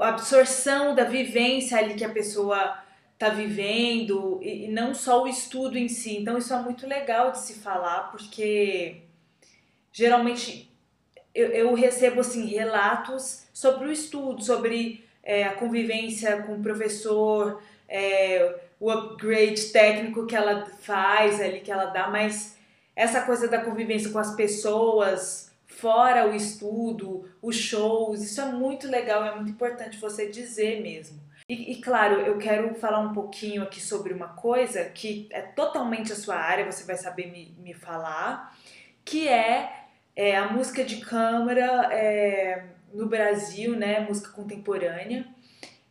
A 0.00 0.08
absorção 0.08 0.96
da 0.96 1.04
vivência 1.04 1.78
ali 1.78 1.94
que 1.94 2.04
a 2.04 2.12
pessoa 2.12 2.76
está 3.14 3.28
vivendo 3.28 4.40
e 4.42 4.66
não 4.66 4.92
só 4.92 5.22
o 5.22 5.28
estudo 5.28 5.78
em 5.78 5.88
si. 5.88 6.16
Então 6.16 6.36
isso 6.36 6.52
é 6.52 6.60
muito 6.60 6.88
legal 6.88 7.30
de 7.30 7.38
se 7.38 7.54
falar, 7.60 8.10
porque 8.10 9.02
geralmente 9.92 10.71
eu, 11.34 11.48
eu 11.48 11.74
recebo 11.74 12.20
assim 12.20 12.46
relatos 12.46 13.44
sobre 13.52 13.88
o 13.88 13.92
estudo, 13.92 14.42
sobre 14.42 15.04
é, 15.22 15.44
a 15.44 15.54
convivência 15.54 16.42
com 16.42 16.54
o 16.54 16.62
professor, 16.62 17.62
é, 17.88 18.54
o 18.80 18.90
upgrade 18.90 19.66
técnico 19.66 20.26
que 20.26 20.34
ela 20.34 20.66
faz 20.80 21.40
ali, 21.40 21.60
que 21.60 21.70
ela 21.70 21.86
dá, 21.86 22.08
mas 22.08 22.56
essa 22.96 23.22
coisa 23.22 23.48
da 23.48 23.60
convivência 23.60 24.10
com 24.10 24.18
as 24.18 24.34
pessoas, 24.34 25.50
fora 25.66 26.28
o 26.28 26.34
estudo, 26.34 27.28
os 27.40 27.56
shows, 27.56 28.22
isso 28.22 28.40
é 28.40 28.46
muito 28.46 28.88
legal, 28.88 29.24
é 29.24 29.34
muito 29.34 29.50
importante 29.50 29.98
você 29.98 30.28
dizer 30.28 30.82
mesmo. 30.82 31.20
E, 31.48 31.72
e, 31.72 31.80
claro, 31.80 32.20
eu 32.20 32.38
quero 32.38 32.74
falar 32.76 33.00
um 33.00 33.12
pouquinho 33.12 33.62
aqui 33.62 33.80
sobre 33.80 34.12
uma 34.12 34.28
coisa 34.28 34.84
que 34.84 35.28
é 35.30 35.40
totalmente 35.42 36.12
a 36.12 36.16
sua 36.16 36.36
área, 36.36 36.70
você 36.70 36.84
vai 36.84 36.96
saber 36.96 37.30
me, 37.30 37.54
me 37.58 37.74
falar, 37.74 38.56
que 39.04 39.28
é, 39.28 39.81
é 40.14 40.36
a 40.36 40.52
música 40.52 40.84
de 40.84 40.96
câmara 40.96 41.92
é, 41.92 42.66
no 42.92 43.06
Brasil, 43.06 43.76
né, 43.76 44.00
música 44.00 44.30
contemporânea. 44.30 45.26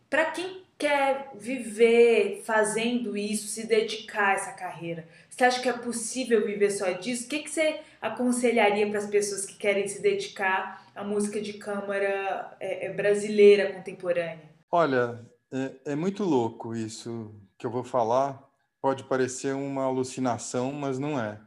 Para 0.09 0.25
quem 0.31 0.63
quer 0.77 1.31
viver 1.35 2.41
fazendo 2.43 3.15
isso, 3.15 3.47
se 3.47 3.67
dedicar 3.67 4.29
a 4.29 4.33
essa 4.33 4.51
carreira? 4.53 5.07
Você 5.29 5.43
acha 5.43 5.61
que 5.61 5.69
é 5.69 5.73
possível 5.73 6.45
viver 6.45 6.71
só 6.71 6.91
disso? 6.91 7.25
O 7.25 7.29
que, 7.29 7.39
que 7.39 7.51
você 7.51 7.81
aconselharia 8.01 8.89
para 8.89 8.99
as 8.99 9.07
pessoas 9.07 9.45
que 9.45 9.55
querem 9.55 9.87
se 9.87 10.01
dedicar 10.01 10.89
à 10.95 11.03
música 11.03 11.39
de 11.39 11.53
câmara 11.53 12.55
é, 12.59 12.87
é 12.87 12.93
brasileira 12.93 13.73
contemporânea? 13.73 14.49
Olha, 14.71 15.23
é, 15.51 15.91
é 15.91 15.95
muito 15.95 16.23
louco 16.23 16.75
isso 16.75 17.31
que 17.57 17.65
eu 17.65 17.71
vou 17.71 17.83
falar. 17.83 18.41
Pode 18.81 19.03
parecer 19.03 19.53
uma 19.53 19.83
alucinação, 19.83 20.71
mas 20.71 20.97
não 20.97 21.19
é. 21.19 21.39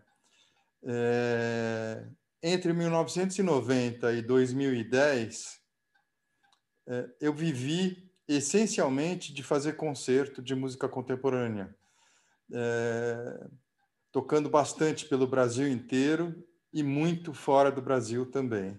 é 0.84 2.04
entre 2.46 2.74
1990 2.74 4.12
e 4.12 4.20
2010, 4.20 5.58
é, 6.86 7.08
eu 7.18 7.32
vivi 7.32 8.12
essencialmente 8.28 9.32
de 9.32 9.42
fazer 9.42 9.72
concerto 9.76 10.42
de 10.42 10.54
música 10.54 10.86
contemporânea, 10.86 11.74
é, 12.52 13.46
tocando 14.12 14.50
bastante 14.50 15.06
pelo 15.06 15.26
Brasil 15.26 15.66
inteiro 15.66 16.46
e 16.70 16.82
muito 16.82 17.32
fora 17.32 17.72
do 17.72 17.80
Brasil 17.80 18.30
também. 18.30 18.78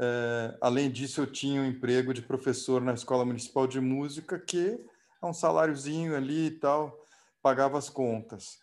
É, 0.00 0.56
além 0.60 0.92
disso, 0.92 1.22
eu 1.22 1.26
tinha 1.26 1.60
um 1.60 1.66
emprego 1.66 2.14
de 2.14 2.22
professor 2.22 2.80
na 2.80 2.94
Escola 2.94 3.24
Municipal 3.24 3.66
de 3.66 3.80
Música, 3.80 4.38
que 4.38 4.78
é 5.20 5.26
um 5.26 5.34
saláriozinho 5.34 6.14
ali 6.14 6.46
e 6.46 6.50
tal, 6.52 7.04
pagava 7.42 7.76
as 7.76 7.90
contas. 7.90 8.60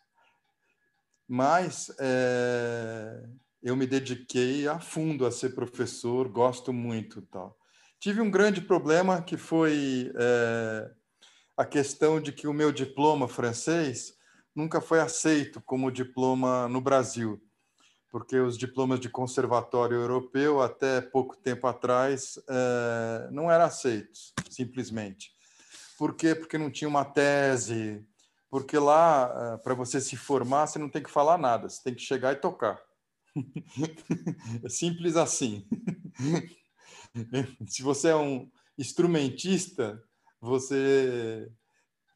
Mas 1.28 1.94
é, 2.00 3.22
eu 3.62 3.76
me 3.76 3.86
dediquei 3.86 4.68
a 4.68 4.80
fundo 4.80 5.26
a 5.26 5.32
ser 5.32 5.54
professor, 5.54 6.28
gosto 6.28 6.74
muito 6.74 7.22
tal. 7.22 7.58
Tive 8.00 8.20
um 8.20 8.32
grande 8.32 8.62
problema 8.62 9.22
que 9.22 9.38
foi 9.38 10.12
é, 10.16 10.92
a 11.56 11.64
questão 11.64 12.20
de 12.20 12.32
que 12.32 12.48
o 12.48 12.54
meu 12.54 12.72
diploma 12.72 13.28
francês 13.28 14.16
nunca 14.56 14.82
foi 14.82 15.00
aceito 15.00 15.62
como 15.62 15.92
diploma 15.92 16.68
no 16.68 16.82
Brasil, 16.82 17.40
porque 18.10 18.38
os 18.40 18.58
diplomas 18.58 19.00
de 19.00 19.08
conservatório 19.08 19.98
europeu 19.98 20.62
até 20.62 21.00
pouco 21.00 21.38
tempo 21.38 21.68
atrás 21.68 22.40
é, 22.50 23.30
não 23.32 23.52
eram 23.52 23.66
aceitos, 23.66 24.34
simplesmente. 24.50 25.32
Por 25.98 26.16
quê? 26.16 26.34
Porque 26.34 26.58
não 26.58 26.72
tinha 26.72 26.90
uma 26.90 27.06
tese, 27.06 28.04
porque 28.50 28.80
lá, 28.80 29.54
é, 29.54 29.64
para 29.64 29.76
você 29.76 30.02
se 30.02 30.18
formar, 30.18 30.66
você 30.66 30.80
não 30.80 30.90
tem 30.90 31.04
que 31.04 31.12
falar 31.12 31.38
nada, 31.38 31.70
você 31.70 31.82
tem 31.84 31.94
que 31.94 32.02
chegar 32.02 32.34
e 32.34 32.38
tocar. 32.38 32.82
simples 34.70 35.16
assim. 35.16 35.66
Se 37.68 37.82
você 37.82 38.10
é 38.10 38.16
um 38.16 38.50
instrumentista, 38.78 40.02
você 40.40 41.52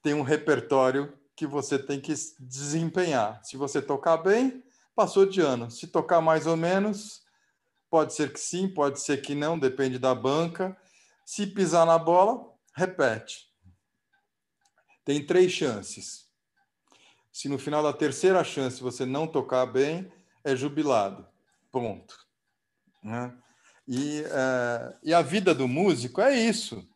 tem 0.02 0.14
um 0.14 0.22
repertório 0.22 1.18
que 1.36 1.46
você 1.46 1.78
tem 1.78 2.00
que 2.00 2.14
desempenhar. 2.40 3.44
Se 3.44 3.58
você 3.58 3.82
tocar 3.82 4.18
bem, 4.18 4.64
passou 4.96 5.26
de 5.26 5.42
ano. 5.42 5.70
Se 5.70 5.88
tocar 5.88 6.22
mais 6.22 6.48
ou 6.48 6.56
menos, 6.56 7.24
pode 7.90 8.14
ser 8.14 8.32
que 8.32 8.40
sim, 8.40 8.68
pode 8.68 9.00
ser 9.00 9.22
que 9.22 9.36
não, 9.36 9.60
depende 9.60 10.00
da 10.00 10.16
banca. 10.16 10.76
Se 11.26 11.46
pisar 11.46 11.86
na 11.86 11.98
bola, 11.98 12.54
repete. 12.74 13.50
Tem 15.04 15.26
três 15.26 15.52
chances. 15.52 16.26
Se 17.32 17.50
no 17.50 17.60
final 17.60 17.84
da 17.84 17.92
terceira 17.92 18.44
chance 18.44 18.82
você 18.82 19.06
não 19.06 19.28
tocar 19.28 19.66
bem, 19.66 20.12
é 20.46 20.56
jubilado. 20.56 21.28
Ponto. 21.72 22.16
Né? 23.04 23.34
E, 23.88 24.22
uh, 24.22 24.98
e 25.04 25.14
a 25.14 25.22
vida 25.22 25.54
do 25.54 25.68
músico 25.68 26.22
é 26.22 26.34
isso. 26.40 26.88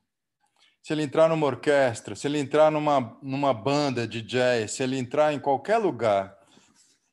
Se 0.82 0.94
ele 0.94 1.04
entrar 1.04 1.28
numa 1.28 1.46
orquestra, 1.46 2.16
se 2.16 2.28
ele 2.28 2.40
entrar 2.40 2.72
numa, 2.72 3.18
numa 3.22 3.54
banda 3.54 4.08
de 4.08 4.22
jazz, 4.22 4.72
se 4.72 4.84
ele 4.84 4.98
entrar 4.98 5.34
em 5.34 5.40
qualquer 5.40 5.78
lugar 5.78 6.38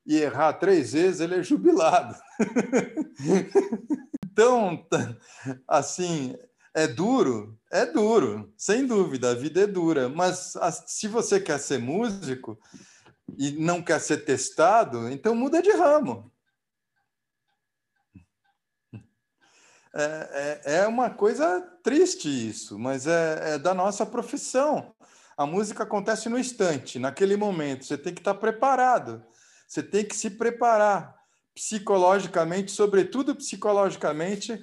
e 0.07 0.17
errar 0.17 0.53
três 0.53 0.93
vezes, 0.93 1.21
ele 1.21 1.35
é 1.35 1.43
jubilado. 1.43 2.15
então, 4.25 4.87
assim, 5.67 6.37
é 6.73 6.87
duro? 6.87 7.59
É 7.73 7.85
duro, 7.85 8.53
sem 8.57 8.87
dúvida, 8.87 9.31
a 9.31 9.35
vida 9.35 9.63
é 9.63 9.67
dura. 9.67 10.09
Mas 10.09 10.55
se 10.87 11.09
você 11.09 11.41
quer 11.41 11.59
ser 11.59 11.79
músico 11.79 12.57
e 13.37 13.53
não 13.53 13.83
quer 13.83 14.01
ser 14.01 14.25
testado, 14.25 15.09
então 15.09 15.35
muda 15.35 15.61
de 15.61 15.71
ramo. 15.71 16.31
É, 19.95 20.61
é, 20.65 20.75
é 20.81 20.87
uma 20.87 21.09
coisa 21.09 21.61
triste 21.83 22.29
isso, 22.29 22.79
mas 22.79 23.07
é, 23.07 23.55
é 23.55 23.59
da 23.59 23.73
nossa 23.73 24.05
profissão. 24.05 24.95
A 25.37 25.47
música 25.47 25.85
acontece 25.85 26.29
no 26.29 26.39
instante, 26.39 26.99
naquele 26.99 27.37
momento. 27.37 27.85
Você 27.85 27.97
tem 27.97 28.13
que 28.13 28.21
estar 28.21 28.35
preparado. 28.35 29.25
Você 29.67 29.83
tem 29.83 30.05
que 30.05 30.15
se 30.15 30.31
preparar 30.31 31.15
psicologicamente, 31.55 32.71
sobretudo 32.71 33.35
psicologicamente, 33.35 34.63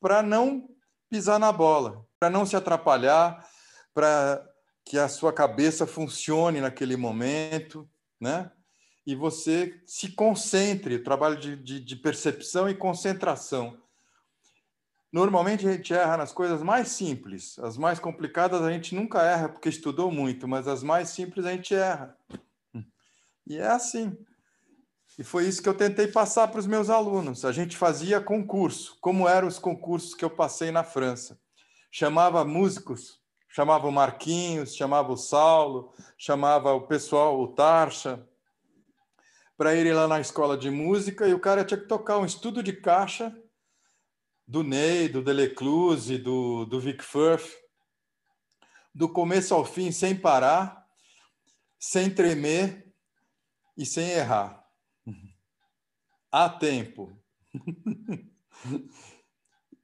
para 0.00 0.22
não 0.22 0.68
pisar 1.08 1.40
na 1.40 1.50
bola, 1.50 2.06
para 2.18 2.30
não 2.30 2.46
se 2.46 2.54
atrapalhar, 2.54 3.44
para 3.92 4.49
que 4.90 4.98
a 4.98 5.06
sua 5.06 5.32
cabeça 5.32 5.86
funcione 5.86 6.60
naquele 6.60 6.96
momento, 6.96 7.88
né? 8.20 8.50
E 9.06 9.14
você 9.14 9.80
se 9.86 10.10
concentre, 10.10 10.98
trabalho 10.98 11.36
de, 11.36 11.54
de, 11.54 11.78
de 11.78 11.94
percepção 11.94 12.68
e 12.68 12.74
concentração. 12.74 13.80
Normalmente 15.12 15.64
a 15.64 15.70
gente 15.70 15.94
erra 15.94 16.16
nas 16.16 16.32
coisas 16.32 16.60
mais 16.60 16.88
simples. 16.88 17.56
As 17.60 17.76
mais 17.76 18.00
complicadas 18.00 18.62
a 18.62 18.72
gente 18.72 18.92
nunca 18.92 19.22
erra 19.22 19.48
porque 19.48 19.68
estudou 19.68 20.10
muito, 20.10 20.48
mas 20.48 20.66
as 20.66 20.82
mais 20.82 21.10
simples 21.10 21.46
a 21.46 21.52
gente 21.52 21.72
erra. 21.72 22.18
E 23.46 23.58
é 23.58 23.68
assim. 23.68 24.18
E 25.16 25.22
foi 25.22 25.46
isso 25.46 25.62
que 25.62 25.68
eu 25.68 25.76
tentei 25.76 26.08
passar 26.08 26.48
para 26.48 26.58
os 26.58 26.66
meus 26.66 26.90
alunos. 26.90 27.44
A 27.44 27.52
gente 27.52 27.76
fazia 27.76 28.20
concurso, 28.20 28.98
como 29.00 29.28
eram 29.28 29.46
os 29.46 29.58
concursos 29.60 30.16
que 30.16 30.24
eu 30.24 30.30
passei 30.30 30.72
na 30.72 30.82
França. 30.82 31.38
Chamava 31.92 32.44
músicos, 32.44 33.19
chamava 33.50 33.86
o 33.86 33.92
Marquinhos, 33.92 34.74
chamava 34.74 35.12
o 35.12 35.16
Saulo, 35.16 35.92
chamava 36.16 36.72
o 36.72 36.86
pessoal, 36.86 37.40
o 37.40 37.48
Tarcha, 37.48 38.26
para 39.56 39.74
irem 39.74 39.92
lá 39.92 40.08
na 40.08 40.20
escola 40.20 40.56
de 40.56 40.70
música 40.70 41.28
e 41.28 41.34
o 41.34 41.40
cara 41.40 41.64
tinha 41.64 41.78
que 41.78 41.88
tocar 41.88 42.18
um 42.18 42.24
estudo 42.24 42.62
de 42.62 42.72
caixa 42.72 43.36
do 44.46 44.62
Ney, 44.62 45.08
do 45.08 45.22
Delecluse, 45.22 46.16
do, 46.16 46.64
do 46.64 46.80
Vic 46.80 47.04
Firth, 47.04 47.52
do 48.94 49.08
começo 49.08 49.52
ao 49.54 49.64
fim, 49.64 49.92
sem 49.92 50.16
parar, 50.16 50.86
sem 51.78 52.08
tremer 52.08 52.92
e 53.76 53.84
sem 53.84 54.10
errar. 54.10 54.64
Há 56.32 56.48
tempo. 56.48 57.16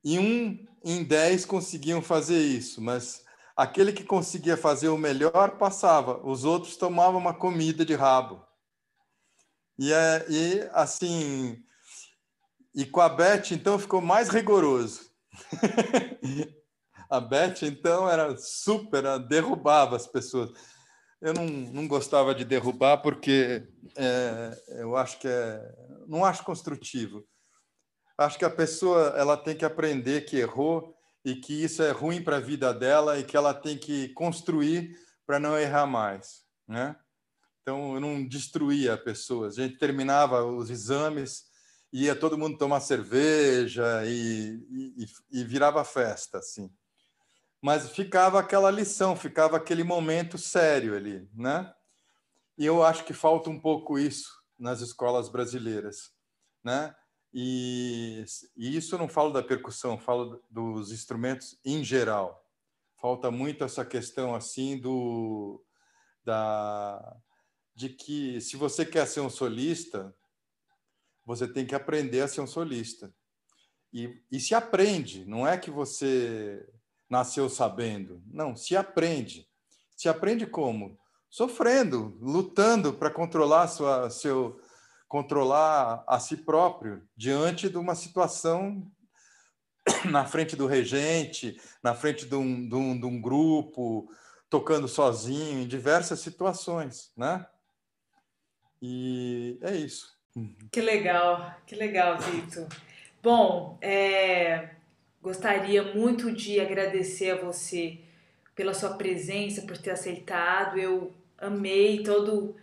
e 0.03 0.19
um 0.19 0.67
em 0.85 1.03
10 1.03 1.45
conseguiam 1.45 2.01
fazer 2.01 2.41
isso, 2.41 2.81
mas 2.81 3.26
aquele 3.57 3.93
que 3.93 4.05
conseguia 4.05 4.57
fazer 4.57 4.89
o 4.89 4.99
melhor 4.99 5.57
passava, 5.57 6.21
os 6.27 6.45
outros 6.45 6.77
tomavam 6.77 7.19
uma 7.19 7.35
comida 7.35 7.85
de 7.85 7.95
rabo. 7.95 8.45
E, 9.79 9.93
é, 9.93 10.27
e 10.29 10.69
assim, 10.73 11.63
e 12.75 12.85
com 12.85 13.01
a 13.01 13.09
Beth, 13.09 13.53
então, 13.53 13.79
ficou 13.79 14.03
mais 14.03 14.29
rigoroso. 14.29 15.11
a 17.09 17.21
Beth, 17.21 17.63
então, 17.63 18.09
era 18.09 18.37
super, 18.37 19.19
derrubava 19.27 19.97
as 19.97 20.07
pessoas. 20.07 20.51
Eu 21.21 21.33
não, 21.33 21.47
não 21.47 21.89
gostava 21.89 22.35
de 22.35 22.45
derrubar 22.45 22.99
porque 22.99 23.67
é, 23.97 24.63
eu 24.81 24.97
acho 24.97 25.19
que 25.19 25.27
é, 25.27 25.75
não 26.07 26.25
acho 26.25 26.45
construtivo. 26.45 27.27
Acho 28.19 28.39
que 28.39 28.45
a 28.45 28.51
pessoa 28.51 29.15
ela 29.17 29.37
tem 29.37 29.57
que 29.57 29.65
aprender 29.65 30.27
que 30.27 30.37
errou 30.37 30.96
e 31.27 31.37
que 31.37 31.53
isso 31.53 31.83
é 31.83 31.91
ruim 31.91 32.23
para 32.23 32.37
a 32.37 32.41
vida 32.41 32.73
dela 32.73 33.19
e 33.19 33.25
que 33.25 33.37
ela 33.37 33.53
tem 33.53 33.77
que 33.77 34.09
construir 34.15 34.99
para 35.27 35.39
não 35.39 35.59
errar 35.59 35.87
mais, 35.87 36.45
né? 36.67 36.97
Então 37.61 37.95
eu 37.95 38.01
não 38.01 38.27
destruía 38.27 38.97
pessoas. 38.97 39.59
A 39.59 39.63
gente 39.63 39.77
terminava 39.77 40.43
os 40.43 40.71
exames, 40.71 41.45
ia 41.93 42.17
todo 42.17 42.39
mundo 42.39 42.57
tomar 42.57 42.81
cerveja 42.81 44.07
e, 44.07 44.59
e, 44.97 45.07
e 45.41 45.45
virava 45.45 45.85
festa, 45.85 46.39
assim 46.39 46.71
mas 47.67 47.91
ficava 47.91 48.39
aquela 48.39 48.71
lição, 48.71 49.17
ficava 49.17 49.57
aquele 49.57 49.83
momento 49.83 50.39
sério 50.39 50.95
ali, 50.95 51.29
né? 51.35 51.75
E 52.57 52.65
eu 52.65 52.85
acho 52.85 53.05
que 53.05 53.13
falta 53.13 53.51
um 53.51 53.61
pouco 53.61 53.99
isso 53.99 54.31
nas 54.57 54.81
escolas 54.81 55.29
brasileiras, 55.29 56.13
né? 56.63 56.95
E, 57.33 58.25
e 58.57 58.77
isso 58.77 58.95
eu 58.95 58.99
não 58.99 59.09
falo 59.09 59.33
da 59.33 59.43
percussão, 59.43 59.99
falo 59.99 60.43
dos 60.51 60.91
instrumentos 60.91 61.59
em 61.65 61.85
geral. 61.85 62.45
Falta 63.01 63.31
muito 63.31 63.63
essa 63.63 63.85
questão 63.85 64.35
assim 64.35 64.79
do 64.79 65.63
da 66.25 67.17
de 67.75 67.91
que 67.91 68.41
se 68.41 68.57
você 68.57 68.87
quer 68.87 69.07
ser 69.07 69.21
um 69.21 69.29
solista, 69.29 70.15
você 71.27 71.47
tem 71.47 71.67
que 71.67 71.75
aprender 71.75 72.23
a 72.23 72.29
ser 72.29 72.41
um 72.41 72.47
solista. 72.47 73.13
E, 73.93 74.23
e 74.33 74.41
se 74.41 74.55
aprende, 74.55 75.27
não 75.27 75.47
é 75.47 75.59
que 75.59 75.71
você 75.71 76.67
nasceu 77.09 77.51
sabendo. 77.51 78.23
Não, 78.27 78.57
se 78.57 78.75
aprende. 78.75 79.47
Se 79.95 80.09
aprende 80.09 80.47
como? 80.47 80.99
Sofrendo, 81.29 82.17
lutando 82.21 82.95
para 82.95 83.11
controlar 83.11 83.69
sua, 83.69 84.09
seu, 84.09 84.59
controlar 85.09 86.05
a 86.07 86.19
si 86.19 86.37
próprio 86.37 87.03
diante 87.17 87.69
de 87.69 87.77
uma 87.77 87.95
situação 87.95 88.91
na 90.11 90.25
frente 90.25 90.57
do 90.57 90.67
regente, 90.67 91.61
na 91.83 91.95
frente 91.95 92.27
de 92.27 92.35
um, 92.35 92.69
de 92.69 92.75
um, 92.75 92.99
de 92.99 93.07
um 93.07 93.21
grupo, 93.21 94.11
tocando 94.51 94.89
sozinho, 94.89 95.61
em 95.61 95.67
diversas 95.67 96.21
situações, 96.21 97.13
né? 97.17 97.47
E 98.81 99.59
é 99.63 99.75
isso. 99.75 100.17
Que 100.71 100.81
legal, 100.81 101.55
que 101.67 101.75
legal, 101.75 102.19
Vitor. 102.19 102.69
Bom, 103.23 103.79
é, 103.81 104.77
Gostaria 105.27 105.83
muito 105.83 106.31
de 106.31 106.61
agradecer 106.61 107.33
a 107.33 107.45
você 107.45 107.99
pela 108.55 108.73
sua 108.73 108.91
presença, 108.91 109.63
por 109.63 109.77
ter 109.77 109.91
aceitado. 109.91 110.79
Eu 110.79 111.13
amei 111.37 112.05
todo, 112.05 112.55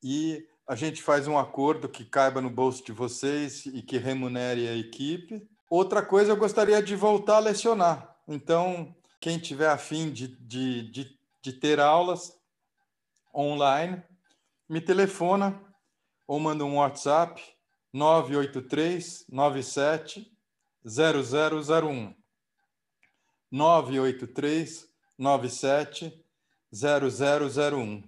e 0.00 0.46
a 0.68 0.76
gente 0.76 1.02
faz 1.02 1.26
um 1.26 1.36
acordo 1.36 1.88
que 1.88 2.04
caiba 2.04 2.40
no 2.40 2.48
bolso 2.48 2.84
de 2.84 2.92
vocês 2.92 3.66
e 3.66 3.82
que 3.82 3.98
remunere 3.98 4.68
a 4.68 4.76
equipe. 4.76 5.44
Outra 5.68 6.00
coisa, 6.00 6.30
eu 6.30 6.36
gostaria 6.36 6.80
de 6.80 6.94
voltar 6.94 7.38
a 7.38 7.40
lecionar. 7.40 8.16
Então, 8.28 8.94
quem 9.20 9.36
tiver 9.36 9.68
afim 9.68 10.12
de, 10.12 10.28
de, 10.28 10.92
de, 10.92 11.18
de 11.42 11.52
ter 11.52 11.80
aulas 11.80 12.38
online, 13.34 14.00
me 14.68 14.80
telefona 14.80 15.60
ou 16.24 16.38
manda 16.38 16.64
um 16.64 16.76
WhatsApp 16.76 17.53
983 17.94 19.24
97 19.30 20.28
0001. 20.84 22.12
983 23.52 24.88
97 25.16 26.24
0001, 26.72 28.02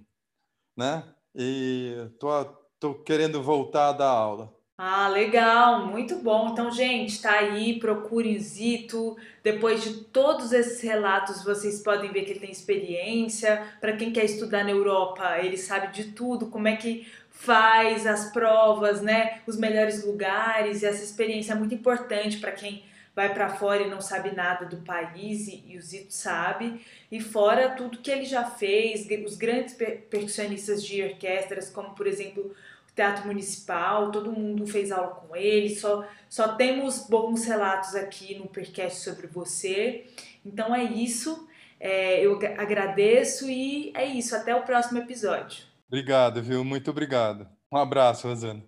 né? 0.77 1.05
E 1.33 2.11
tô, 2.19 2.45
tô 2.81 2.95
querendo 2.95 3.41
voltar 3.41 3.91
a 3.91 3.93
dar 3.93 4.09
aula. 4.09 4.57
Ah, 4.79 5.09
legal, 5.09 5.87
muito 5.87 6.17
bom. 6.17 6.51
Então, 6.51 6.71
gente, 6.71 7.23
tá 7.23 7.31
aí, 7.31 7.79
procurem 7.79 8.39
Zito. 8.39 9.17
Depois 9.43 9.83
de 9.83 10.05
todos 10.05 10.53
esses 10.53 10.83
relatos, 10.83 11.45
vocês 11.45 11.81
podem 11.83 12.13
ver 12.13 12.25
que 12.25 12.33
ele 12.33 12.41
tem 12.41 12.51
experiência. 12.51 13.73
Para 13.81 13.97
quem 13.97 14.13
quer 14.13 14.25
estudar 14.25 14.65
na 14.65 14.73
Europa, 14.73 15.39
ele 15.39 15.57
sabe 15.57 15.93
de 15.93 16.13
tudo, 16.13 16.49
como 16.49 16.69
é 16.69 16.77
que 16.77 17.07
faz 17.37 18.07
as 18.07 18.33
provas, 18.33 19.03
né? 19.03 19.41
Os 19.47 19.57
melhores 19.57 20.05
lugares. 20.05 20.83
E 20.83 20.87
essa 20.87 21.05
experiência 21.05 21.53
é 21.53 21.55
muito 21.55 21.75
importante 21.75 22.39
para 22.39 22.53
quem 22.53 22.83
vai 23.15 23.33
para 23.33 23.49
fora 23.49 23.83
e 23.83 23.89
não 23.89 24.01
sabe 24.01 24.35
nada 24.35 24.67
do 24.67 24.79
país, 24.79 25.49
e, 25.49 25.65
e 25.69 25.79
o 25.79 25.83
Zito 25.83 26.13
sabe. 26.13 26.85
E 27.11 27.21
fora 27.21 27.71
tudo 27.71 27.99
que 27.99 28.11
ele 28.11 28.27
já 28.27 28.45
fez, 28.45 29.07
os 29.25 29.37
grandes 29.37 29.75
percussionistas 29.75 30.85
de 30.85 31.03
orquestras, 31.03 31.71
como 31.71 31.95
por 31.95 32.07
exemplo 32.07 32.55
Teatro 32.95 33.27
Municipal, 33.27 34.11
todo 34.11 34.33
mundo 34.33 34.67
fez 34.67 34.91
aula 34.91 35.15
com 35.15 35.35
ele, 35.35 35.75
só, 35.75 36.07
só 36.29 36.57
temos 36.57 37.07
bons 37.09 37.45
relatos 37.45 37.95
aqui 37.95 38.35
no 38.39 38.49
Percast 38.49 39.01
sobre 39.01 39.27
você. 39.27 40.07
Então 40.45 40.75
é 40.75 40.85
isso, 40.85 41.49
é, 41.81 42.21
eu 42.21 42.39
agradeço 42.59 43.49
e 43.49 43.93
é 43.95 44.05
isso, 44.05 44.37
até 44.37 44.55
o 44.55 44.63
próximo 44.63 44.99
episódio. 44.99 45.76
Obrigado, 45.89 46.43
viu? 46.43 46.65
Muito 46.65 46.91
obrigado. 46.91 47.49
Um 47.73 47.77
abraço, 47.77 48.27
Rosana. 48.27 48.65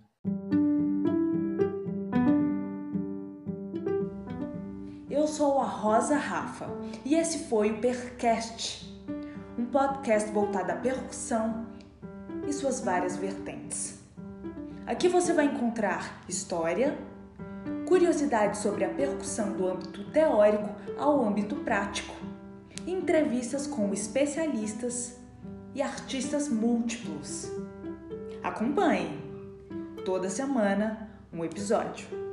Eu 5.11 5.27
sou 5.27 5.59
a 5.59 5.65
Rosa 5.65 6.17
Rafa 6.17 6.69
e 7.05 7.17
esse 7.17 7.49
foi 7.49 7.73
o 7.73 7.81
Percast, 7.81 8.87
um 9.59 9.67
podcast 9.67 10.31
voltado 10.31 10.71
à 10.71 10.77
percussão 10.77 11.67
e 12.47 12.53
suas 12.53 12.81
várias 12.81 13.17
vertentes. 13.17 13.99
Aqui 14.87 15.09
você 15.09 15.33
vai 15.33 15.47
encontrar 15.47 16.23
história, 16.29 16.97
curiosidades 17.89 18.61
sobre 18.61 18.85
a 18.85 18.91
percussão 18.91 19.55
do 19.55 19.67
âmbito 19.67 20.05
teórico 20.13 20.71
ao 20.97 21.21
âmbito 21.21 21.57
prático, 21.57 22.15
entrevistas 22.87 23.67
com 23.67 23.93
especialistas 23.93 25.18
e 25.79 25.83
artistas 25.83 26.49
múltiplos. 26.49 27.53
Acompanhe! 28.43 29.17
Toda 30.05 30.29
semana 30.29 31.09
um 31.33 31.45
episódio. 31.45 32.28